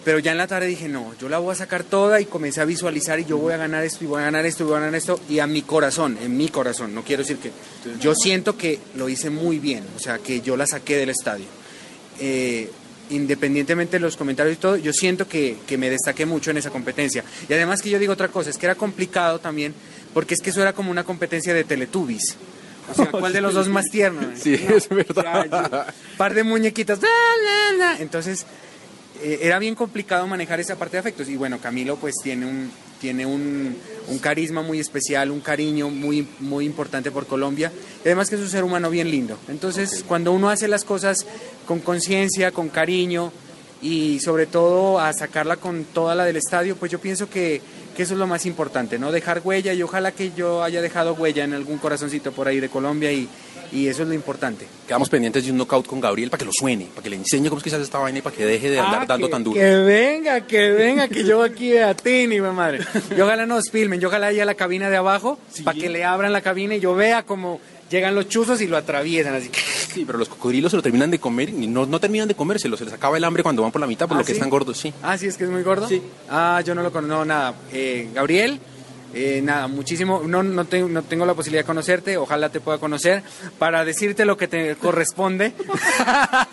pero 0.03 0.19
ya 0.19 0.31
en 0.31 0.37
la 0.37 0.47
tarde 0.47 0.67
dije, 0.67 0.87
no, 0.87 1.13
yo 1.19 1.29
la 1.29 1.37
voy 1.37 1.51
a 1.51 1.55
sacar 1.55 1.83
toda 1.83 2.19
y 2.21 2.25
comencé 2.25 2.61
a 2.61 2.65
visualizar 2.65 3.19
y 3.19 3.25
yo 3.25 3.37
voy 3.37 3.53
a 3.53 3.57
ganar 3.57 3.83
esto 3.83 4.03
y 4.03 4.07
voy 4.07 4.21
a 4.21 4.25
ganar 4.25 4.45
esto 4.45 4.63
y 4.63 4.65
voy 4.67 4.77
a 4.77 4.79
ganar 4.79 4.95
esto 4.95 5.19
y 5.29 5.39
a 5.39 5.47
mi 5.47 5.61
corazón, 5.61 6.17
en 6.21 6.35
mi 6.35 6.49
corazón, 6.49 6.95
no 6.95 7.03
quiero 7.03 7.23
decir 7.23 7.37
que, 7.37 7.51
yo 7.99 8.15
siento 8.15 8.57
que 8.57 8.79
lo 8.95 9.09
hice 9.09 9.29
muy 9.29 9.59
bien, 9.59 9.83
o 9.95 9.99
sea, 9.99 10.17
que 10.17 10.41
yo 10.41 10.57
la 10.57 10.65
saqué 10.65 10.97
del 10.97 11.09
estadio. 11.09 11.45
Eh, 12.19 12.69
independientemente 13.11 13.97
de 13.97 13.99
los 13.99 14.15
comentarios 14.15 14.55
y 14.55 14.59
todo, 14.59 14.77
yo 14.77 14.93
siento 14.93 15.27
que, 15.27 15.57
que 15.67 15.77
me 15.77 15.89
destaqué 15.89 16.25
mucho 16.25 16.51
en 16.51 16.57
esa 16.57 16.69
competencia. 16.69 17.23
Y 17.47 17.53
además 17.53 17.81
que 17.81 17.89
yo 17.89 17.99
digo 17.99 18.13
otra 18.13 18.29
cosa, 18.29 18.49
es 18.49 18.57
que 18.57 18.65
era 18.65 18.75
complicado 18.75 19.39
también, 19.39 19.73
porque 20.13 20.33
es 20.33 20.41
que 20.41 20.49
eso 20.49 20.61
era 20.61 20.73
como 20.73 20.91
una 20.91 21.03
competencia 21.03 21.53
de 21.53 21.63
Teletubbies. 21.63 22.37
O 22.89 22.95
sea, 22.95 23.05
¿cuál 23.11 23.33
de 23.33 23.41
los 23.41 23.53
dos 23.53 23.67
más 23.67 23.85
tierno? 23.91 24.31
Sí, 24.35 24.53
es 24.53 24.87
verdad. 24.89 25.45
ya, 25.51 25.93
par 26.17 26.33
de 26.33 26.43
muñequitas. 26.43 26.99
Entonces, 27.99 28.45
eh, 29.21 29.39
era 29.41 29.59
bien 29.59 29.75
complicado 29.75 30.27
manejar 30.27 30.59
esa 30.59 30.75
parte 30.75 30.93
de 30.93 30.99
afectos. 30.99 31.29
Y 31.29 31.35
bueno, 31.35 31.59
Camilo 31.59 31.97
pues 31.97 32.15
tiene 32.23 32.45
un, 32.45 32.71
tiene 32.99 33.25
un, 33.25 33.75
un 34.07 34.19
carisma 34.19 34.61
muy 34.61 34.79
especial, 34.79 35.31
un 35.31 35.41
cariño 35.41 35.89
muy, 35.89 36.27
muy 36.39 36.65
importante 36.65 37.11
por 37.11 37.27
Colombia. 37.27 37.71
Y 38.03 38.07
además 38.07 38.29
que 38.29 38.35
es 38.35 38.41
un 38.41 38.49
ser 38.49 38.63
humano 38.63 38.89
bien 38.89 39.09
lindo. 39.09 39.37
Entonces, 39.47 40.03
cuando 40.07 40.31
uno 40.31 40.49
hace 40.49 40.67
las 40.67 40.83
cosas 40.83 41.25
con 41.65 41.79
conciencia, 41.79 42.51
con 42.51 42.69
cariño 42.69 43.31
y 43.81 44.19
sobre 44.19 44.45
todo 44.45 44.99
a 44.99 45.11
sacarla 45.13 45.57
con 45.57 45.85
toda 45.85 46.15
la 46.15 46.25
del 46.25 46.37
estadio, 46.37 46.75
pues 46.75 46.91
yo 46.91 46.99
pienso 46.99 47.29
que, 47.29 47.61
que 47.95 48.03
eso 48.03 48.13
es 48.13 48.19
lo 48.19 48.27
más 48.27 48.45
importante, 48.45 48.99
¿no? 48.99 49.11
Dejar 49.11 49.41
huella 49.43 49.73
y 49.73 49.81
ojalá 49.81 50.11
que 50.11 50.31
yo 50.35 50.63
haya 50.63 50.81
dejado 50.81 51.13
huella 51.13 51.43
en 51.43 51.53
algún 51.53 51.77
corazoncito 51.77 52.31
por 52.31 52.47
ahí 52.47 52.59
de 52.59 52.69
Colombia 52.69 53.11
y, 53.11 53.27
y 53.71 53.87
eso 53.87 54.03
es 54.03 54.07
lo 54.07 54.13
importante. 54.13 54.67
Quedamos 54.87 55.09
pendientes 55.09 55.45
de 55.45 55.51
un 55.51 55.57
knockout 55.57 55.85
con 55.87 55.99
Gabriel 55.99 56.29
para 56.29 56.39
que 56.39 56.45
lo 56.45 56.51
suene, 56.53 56.87
para 56.93 57.03
que 57.03 57.09
le 57.09 57.15
enseñe 57.17 57.47
cómo 57.49 57.57
es 57.57 57.63
que 57.63 57.69
se 57.69 57.75
hace 57.77 57.85
esta 57.85 57.99
vaina 57.99 58.19
y 58.19 58.21
para 58.21 58.35
que 58.35 58.45
deje 58.45 58.69
de 58.69 58.79
andar 58.79 59.01
Ah, 59.03 59.05
dando 59.07 59.27
que, 59.27 59.31
tan 59.31 59.43
duro. 59.43 59.59
Que 59.59 59.75
venga, 59.77 60.41
que 60.47 60.71
venga, 60.71 61.07
que 61.07 61.23
yo 61.23 61.41
aquí 61.43 61.77
a 61.77 61.93
ti, 61.95 62.27
ni 62.27 62.41
mi 62.41 62.49
madre. 62.51 62.79
Y 63.15 63.21
ojalá 63.21 63.45
nos 63.45 63.69
filmen, 63.69 63.99
yo 63.99 64.09
ojalá 64.09 64.27
haya 64.27 64.45
la 64.45 64.55
cabina 64.55 64.89
de 64.89 64.97
abajo 64.97 65.39
para 65.63 65.77
que 65.79 65.89
le 65.89 66.03
abran 66.03 66.33
la 66.33 66.41
cabina 66.41 66.75
y 66.75 66.79
yo 66.79 66.93
vea 66.95 67.23
cómo 67.23 67.59
llegan 67.89 68.15
los 68.15 68.29
chuzos 68.29 68.61
y 68.61 68.67
lo 68.67 68.77
atraviesan 68.77 69.33
así. 69.35 69.49
Sí, 69.93 70.03
pero 70.05 70.17
los 70.17 70.29
cocodrilos 70.29 70.71
se 70.71 70.77
lo 70.77 70.81
terminan 70.83 71.11
de 71.11 71.19
comer 71.19 71.49
y 71.49 71.67
no, 71.67 71.85
no 71.85 71.99
terminan 71.99 72.27
de 72.27 72.35
comérselo, 72.35 72.77
se 72.77 72.85
les 72.85 72.93
acaba 72.93 73.17
el 73.17 73.23
hambre 73.25 73.43
cuando 73.43 73.61
van 73.63 73.71
por 73.73 73.81
la 73.81 73.87
mitad 73.87 74.07
por 74.07 74.15
¿Ah, 74.15 74.19
lo 74.21 74.25
que 74.25 74.31
sí? 74.31 74.37
están 74.37 74.49
gordos, 74.49 74.77
sí. 74.77 74.93
Ah, 75.03 75.17
sí, 75.17 75.27
es 75.27 75.35
que 75.35 75.43
es 75.43 75.49
muy 75.49 75.63
gordo. 75.63 75.87
Sí. 75.89 76.01
Ah, 76.29 76.61
yo 76.65 76.73
no 76.73 76.81
lo 76.83 76.91
conozco, 76.93 77.13
no, 77.15 77.25
nada. 77.25 77.53
Eh, 77.73 78.07
Gabriel, 78.13 78.59
eh, 79.13 79.41
nada, 79.43 79.67
muchísimo. 79.67 80.21
No, 80.25 80.43
no, 80.43 80.65
tengo, 80.65 80.87
no 80.87 81.03
tengo 81.03 81.25
la 81.25 81.33
posibilidad 81.33 81.63
de 81.63 81.67
conocerte, 81.67 82.17
ojalá 82.17 82.49
te 82.49 82.61
pueda 82.61 82.77
conocer 82.77 83.23
para 83.59 83.83
decirte 83.83 84.25
lo 84.25 84.37
que 84.37 84.47
te 84.47 84.75
corresponde. 84.75 85.53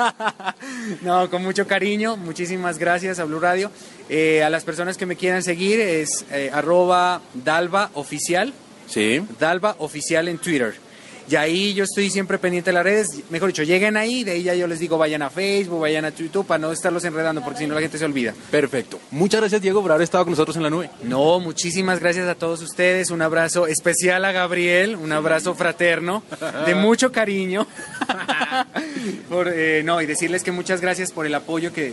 no, 1.03 1.31
con 1.31 1.42
mucho 1.42 1.66
cariño, 1.66 2.16
muchísimas 2.16 2.79
gracias 2.79 3.18
a 3.18 3.25
Blue 3.25 3.40
Radio. 3.40 3.71
Eh, 4.09 4.42
a 4.42 4.51
las 4.51 4.64
personas 4.64 4.97
que 4.97 5.07
me 5.07 5.16
quieran 5.16 5.42
seguir 5.42 5.81
es 5.81 6.25
eh, 6.33 6.51
arroba 6.53 7.21
Dalva 7.35 7.90
Oficial. 7.94 8.53
Sí. 8.87 9.23
Dalva 9.38 9.77
Oficial 9.79 10.29
en 10.29 10.38
Twitter. 10.38 10.88
Y 11.31 11.37
ahí 11.37 11.75
yo 11.75 11.85
estoy 11.85 12.09
siempre 12.09 12.38
pendiente 12.38 12.71
de 12.71 12.75
las 12.75 12.85
redes. 12.85 13.09
Mejor 13.29 13.49
dicho, 13.49 13.62
lleguen 13.62 13.99
ahí, 13.99 14.25
de 14.25 14.33
ahí 14.33 14.43
ya 14.45 14.55
yo 14.55 14.67
les 14.67 14.79
digo 14.79 14.97
vayan 14.97 15.21
a 15.21 15.29
Facebook, 15.29 15.81
vayan 15.81 16.07
a 16.07 16.14
YouTube 16.14 16.47
para 16.47 16.59
no 16.59 16.73
estarlos 16.73 17.05
enredando 17.05 17.43
porque 17.45 17.59
si 17.59 17.67
no 17.67 17.75
la 17.75 17.83
gente 17.83 17.99
se 17.99 18.05
olvida. 18.07 18.35
Perfecto. 18.51 18.99
Muchas 19.11 19.41
gracias, 19.41 19.61
Diego, 19.61 19.83
por 19.83 19.93
haber 19.93 20.05
estado 20.05 20.25
con 20.25 20.33
nosotros 20.33 20.57
en 20.57 20.62
la 20.62 20.71
nube. 20.71 20.88
No, 21.03 21.38
muchísimas 21.38 22.01
gracias 22.01 22.27
a 22.29 22.35
todos 22.35 22.62
ustedes. 22.62 23.11
Un 23.11 23.21
abrazo 23.21 23.67
especial 23.67 24.25
a 24.25 24.33
Gabriel, 24.33 24.97
un 24.97 25.12
abrazo 25.12 25.55
fraterno, 25.55 26.23
de 26.64 26.75
mucho 26.75 27.12
cariño. 27.12 27.67
Por, 29.29 29.49
eh, 29.53 29.83
no, 29.85 30.01
y 30.01 30.07
decirles 30.07 30.43
que 30.43 30.51
muchas 30.51 30.81
gracias 30.81 31.12
por 31.12 31.27
el 31.27 31.35
apoyo 31.35 31.73
que 31.73 31.93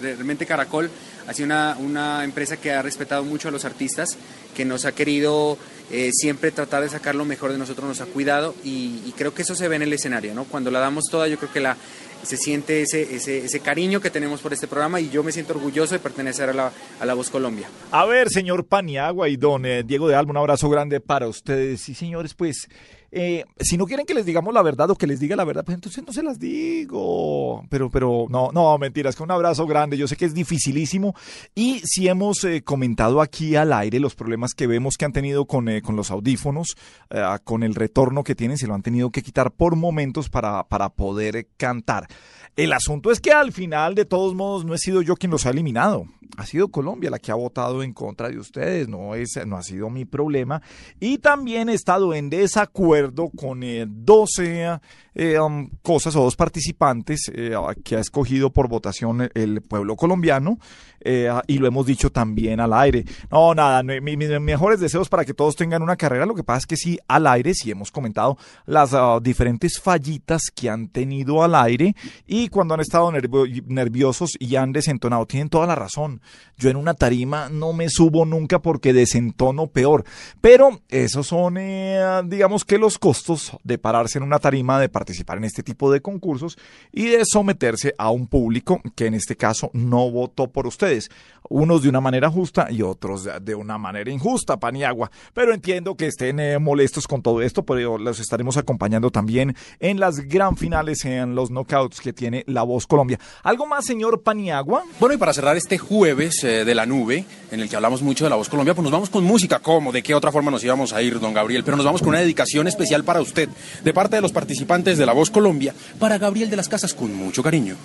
realmente 0.00 0.46
Caracol 0.46 0.90
ha 1.26 1.32
sido 1.32 1.46
una, 1.46 1.76
una 1.78 2.24
empresa 2.24 2.56
que 2.56 2.72
ha 2.72 2.82
respetado 2.82 3.24
mucho 3.24 3.48
a 3.48 3.50
los 3.50 3.64
artistas, 3.64 4.16
que 4.54 4.64
nos 4.64 4.84
ha 4.84 4.92
querido 4.92 5.56
eh, 5.92 6.10
siempre 6.12 6.50
tratar 6.50 6.82
de 6.82 6.88
sacar 6.88 7.14
lo 7.14 7.24
mejor 7.24 7.52
de 7.52 7.58
nosotros, 7.58 7.86
nos 7.86 8.00
ha 8.00 8.06
cuidado 8.06 8.54
y, 8.64 9.02
y 9.06 9.12
creo 9.16 9.34
que 9.34 9.42
eso 9.42 9.54
se 9.54 9.68
ve 9.68 9.76
en 9.76 9.82
el 9.82 9.92
escenario, 9.92 10.34
¿no? 10.34 10.44
Cuando 10.44 10.70
la 10.70 10.80
damos 10.80 11.04
toda, 11.10 11.28
yo 11.28 11.38
creo 11.38 11.52
que 11.52 11.60
la 11.60 11.76
se 12.22 12.36
siente 12.36 12.82
ese, 12.82 13.14
ese, 13.14 13.44
ese 13.44 13.60
cariño 13.60 14.00
que 14.00 14.10
tenemos 14.10 14.40
por 14.40 14.52
este 14.52 14.66
programa 14.66 15.00
y 15.00 15.10
yo 15.10 15.22
me 15.22 15.32
siento 15.32 15.54
orgulloso 15.54 15.94
de 15.94 16.00
pertenecer 16.00 16.50
a 16.50 16.52
la, 16.52 16.72
a 17.00 17.06
la 17.06 17.14
Voz 17.14 17.30
Colombia. 17.30 17.68
A 17.90 18.04
ver, 18.04 18.28
señor 18.30 18.66
Paniagua 18.66 19.28
y 19.28 19.36
don 19.36 19.66
eh, 19.66 19.82
Diego 19.82 20.08
de 20.08 20.14
Alba, 20.14 20.30
un 20.30 20.36
abrazo 20.36 20.68
grande 20.68 21.00
para 21.00 21.28
ustedes. 21.28 21.80
Sí, 21.80 21.94
señores, 21.94 22.34
pues, 22.34 22.68
eh, 23.14 23.44
si 23.60 23.76
no 23.76 23.84
quieren 23.84 24.06
que 24.06 24.14
les 24.14 24.24
digamos 24.24 24.54
la 24.54 24.62
verdad 24.62 24.90
o 24.90 24.96
que 24.96 25.06
les 25.06 25.20
diga 25.20 25.36
la 25.36 25.44
verdad, 25.44 25.64
pues 25.66 25.74
entonces 25.74 26.02
no 26.02 26.14
se 26.14 26.22
las 26.22 26.38
digo. 26.38 27.62
Pero, 27.68 27.90
pero, 27.90 28.26
no, 28.30 28.50
no, 28.52 28.78
mentiras, 28.78 29.14
que 29.14 29.22
un 29.22 29.30
abrazo 29.30 29.66
grande. 29.66 29.98
Yo 29.98 30.08
sé 30.08 30.16
que 30.16 30.24
es 30.24 30.32
dificilísimo. 30.32 31.14
Y 31.54 31.80
si 31.84 32.08
hemos 32.08 32.42
eh, 32.44 32.62
comentado 32.62 33.20
aquí 33.20 33.54
al 33.54 33.74
aire 33.74 34.00
los 34.00 34.14
problemas 34.14 34.54
que 34.54 34.66
vemos 34.66 34.96
que 34.96 35.04
han 35.04 35.12
tenido 35.12 35.44
con, 35.44 35.68
eh, 35.68 35.82
con 35.82 35.94
los 35.94 36.10
audífonos, 36.10 36.74
eh, 37.10 37.22
con 37.44 37.62
el 37.62 37.74
retorno 37.74 38.24
que 38.24 38.34
tienen, 38.34 38.56
se 38.56 38.66
lo 38.66 38.74
han 38.74 38.82
tenido 38.82 39.10
que 39.10 39.22
quitar 39.22 39.52
por 39.52 39.76
momentos 39.76 40.30
para, 40.30 40.64
para 40.64 40.88
poder 40.88 41.48
cantar. 41.58 42.08
El 42.56 42.72
asunto 42.72 43.10
es 43.10 43.20
que 43.20 43.32
al 43.32 43.52
final, 43.52 43.94
de 43.94 44.04
todos 44.04 44.34
modos, 44.34 44.64
no 44.64 44.74
he 44.74 44.78
sido 44.78 45.00
yo 45.02 45.16
quien 45.16 45.30
los 45.30 45.46
ha 45.46 45.50
eliminado. 45.50 46.06
Ha 46.36 46.46
sido 46.46 46.68
Colombia 46.68 47.10
la 47.10 47.18
que 47.18 47.30
ha 47.30 47.34
votado 47.34 47.82
en 47.82 47.92
contra 47.92 48.28
de 48.28 48.38
ustedes, 48.38 48.88
no, 48.88 49.14
es, 49.14 49.38
no 49.46 49.56
ha 49.56 49.62
sido 49.62 49.90
mi 49.90 50.04
problema. 50.04 50.62
Y 50.98 51.18
también 51.18 51.68
he 51.68 51.74
estado 51.74 52.14
en 52.14 52.30
desacuerdo 52.30 53.30
con 53.36 53.62
eh, 53.62 53.84
12 53.86 54.78
eh, 55.14 55.38
um, 55.38 55.68
cosas 55.82 56.16
o 56.16 56.22
dos 56.22 56.36
participantes 56.36 57.30
eh, 57.34 57.52
que 57.84 57.96
ha 57.96 58.00
escogido 58.00 58.50
por 58.50 58.68
votación 58.68 59.28
el 59.34 59.60
pueblo 59.60 59.94
colombiano 59.94 60.58
eh, 61.04 61.28
y 61.48 61.58
lo 61.58 61.66
hemos 61.66 61.84
dicho 61.84 62.10
también 62.10 62.60
al 62.60 62.72
aire. 62.72 63.04
No, 63.30 63.54
nada, 63.54 63.82
mis 63.82 64.40
mejores 64.40 64.80
deseos 64.80 65.10
para 65.10 65.26
que 65.26 65.34
todos 65.34 65.54
tengan 65.54 65.82
una 65.82 65.96
carrera. 65.96 66.24
Lo 66.24 66.34
que 66.34 66.44
pasa 66.44 66.60
es 66.60 66.66
que 66.66 66.76
sí, 66.78 66.98
al 67.08 67.26
aire, 67.26 67.52
sí 67.52 67.70
hemos 67.70 67.90
comentado 67.90 68.38
las 68.64 68.94
ah, 68.94 69.18
diferentes 69.20 69.78
fallitas 69.78 70.44
que 70.54 70.70
han 70.70 70.88
tenido 70.88 71.42
al 71.42 71.54
aire 71.56 71.94
y 72.26 72.48
cuando 72.48 72.72
han 72.72 72.80
estado 72.80 73.10
nervio- 73.12 73.46
nerviosos 73.66 74.30
y 74.38 74.56
han 74.56 74.72
desentonado. 74.72 75.26
Tienen 75.26 75.50
toda 75.50 75.66
la 75.66 75.74
razón. 75.74 76.21
Yo 76.58 76.70
en 76.70 76.76
una 76.76 76.94
tarima 76.94 77.48
no 77.48 77.72
me 77.72 77.88
subo 77.88 78.24
nunca 78.24 78.60
porque 78.60 78.92
desentono 78.92 79.66
peor. 79.66 80.04
Pero 80.40 80.80
esos 80.88 81.26
son, 81.26 81.56
eh, 81.58 82.00
digamos 82.26 82.64
que 82.64 82.78
los 82.78 82.98
costos 82.98 83.52
de 83.64 83.78
pararse 83.78 84.18
en 84.18 84.24
una 84.24 84.38
tarima, 84.38 84.78
de 84.78 84.88
participar 84.88 85.38
en 85.38 85.44
este 85.44 85.62
tipo 85.62 85.90
de 85.90 86.00
concursos 86.00 86.56
y 86.92 87.06
de 87.06 87.24
someterse 87.24 87.94
a 87.98 88.10
un 88.10 88.26
público 88.26 88.80
que 88.94 89.06
en 89.06 89.14
este 89.14 89.36
caso 89.36 89.70
no 89.72 90.10
votó 90.10 90.50
por 90.50 90.66
ustedes. 90.66 91.08
Unos 91.48 91.82
de 91.82 91.88
una 91.88 92.00
manera 92.00 92.30
justa 92.30 92.68
y 92.70 92.82
otros 92.82 93.28
de- 93.40 93.54
una 93.54 93.76
manera 93.76 94.10
injusta, 94.10 94.58
Paniagua. 94.58 95.10
Pero 95.34 95.52
entiendo 95.52 95.96
que 95.96 96.06
estén 96.06 96.38
eh, 96.40 96.58
molestos 96.58 97.06
con 97.08 97.20
todo 97.22 97.42
esto, 97.42 97.64
pero 97.64 97.98
los 97.98 98.20
estaremos 98.20 98.56
acompañando 98.56 99.10
también 99.10 99.54
en 99.80 99.98
las 100.00 100.20
gran 100.20 100.56
finales, 100.56 101.04
en 101.04 101.34
los 101.34 101.50
knockouts 101.50 102.00
que 102.00 102.12
tiene 102.12 102.44
La 102.46 102.62
Voz 102.62 102.86
Colombia. 102.86 103.18
¿Algo 103.42 103.66
más, 103.66 103.84
señor 103.84 104.22
Paniagua? 104.22 104.84
Bueno, 105.00 105.14
y 105.14 105.18
para 105.18 105.32
cerrar 105.34 105.56
este 105.56 105.76
eh, 106.12 106.64
de 106.64 106.74
la 106.74 106.86
nube, 106.86 107.24
en 107.50 107.60
el 107.60 107.68
que 107.68 107.76
hablamos 107.76 108.02
mucho 108.02 108.24
de 108.24 108.30
la 108.30 108.36
voz 108.36 108.48
Colombia, 108.48 108.74
pues 108.74 108.82
nos 108.82 108.92
vamos 108.92 109.10
con 109.10 109.24
música. 109.24 109.58
¿Cómo? 109.60 109.92
¿De 109.92 110.02
qué 110.02 110.14
otra 110.14 110.30
forma 110.30 110.50
nos 110.50 110.62
íbamos 110.62 110.92
a 110.92 111.02
ir, 111.02 111.18
don 111.18 111.32
Gabriel? 111.32 111.64
Pero 111.64 111.76
nos 111.76 111.86
vamos 111.86 112.00
con 112.00 112.10
una 112.10 112.20
dedicación 112.20 112.68
especial 112.68 113.04
para 113.04 113.20
usted, 113.20 113.48
de 113.82 113.92
parte 113.94 114.16
de 114.16 114.22
los 114.22 114.32
participantes 114.32 114.98
de 114.98 115.06
la 115.06 115.12
voz 115.12 115.30
Colombia, 115.30 115.74
para 115.98 116.18
Gabriel 116.18 116.50
de 116.50 116.56
las 116.56 116.68
Casas, 116.68 116.94
con 116.94 117.14
mucho 117.14 117.42
cariño. 117.42 117.76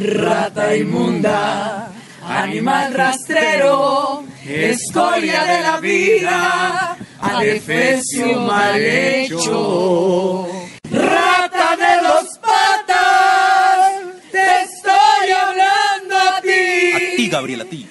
Rata 0.00 0.74
inmunda, 0.76 1.90
animal 2.22 2.94
rastrero, 2.94 4.24
escoria 4.46 5.44
de 5.44 5.62
la 5.62 5.80
vida, 5.80 6.96
adefesio 7.20 8.40
mal 8.40 8.80
hecho. 8.80 10.63
Ti. 17.44 17.68
ti, 17.68 17.86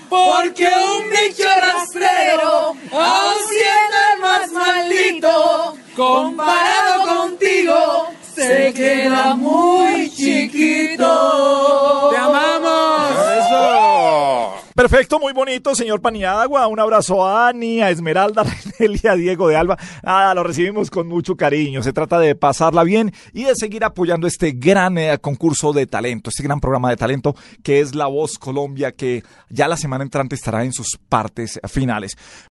muy 15.23 15.31
bonito, 15.31 15.73
señor 15.73 16.01
Paniagua. 16.01 16.67
Un 16.67 16.81
abrazo 16.81 17.25
a 17.25 17.47
Ani, 17.47 17.79
a 17.79 17.89
Esmeralda, 17.89 18.41
a 19.05 19.11
a 19.11 19.15
Diego 19.15 19.47
de 19.47 19.55
Alba. 19.55 19.77
Nada, 20.03 20.33
lo 20.33 20.43
recibimos 20.43 20.91
con 20.91 21.07
mucho 21.07 21.37
cariño. 21.37 21.81
Se 21.81 21.93
trata 21.93 22.19
de 22.19 22.35
pasarla 22.35 22.83
bien 22.83 23.13
y 23.31 23.45
de 23.45 23.55
seguir 23.55 23.85
apoyando 23.85 24.27
este 24.27 24.51
gran 24.51 24.97
eh, 24.97 25.17
concurso 25.19 25.71
de 25.71 25.87
talento, 25.87 26.29
este 26.29 26.43
gran 26.43 26.59
programa 26.59 26.89
de 26.89 26.97
talento 26.97 27.37
que 27.63 27.79
es 27.79 27.95
La 27.95 28.07
Voz 28.07 28.37
Colombia, 28.37 28.91
que 28.91 29.23
ya 29.49 29.69
la 29.69 29.77
semana 29.77 30.03
entrante 30.03 30.35
estará 30.35 30.65
en 30.65 30.73
sus 30.73 30.99
partes 31.07 31.57
finales. 31.69 32.17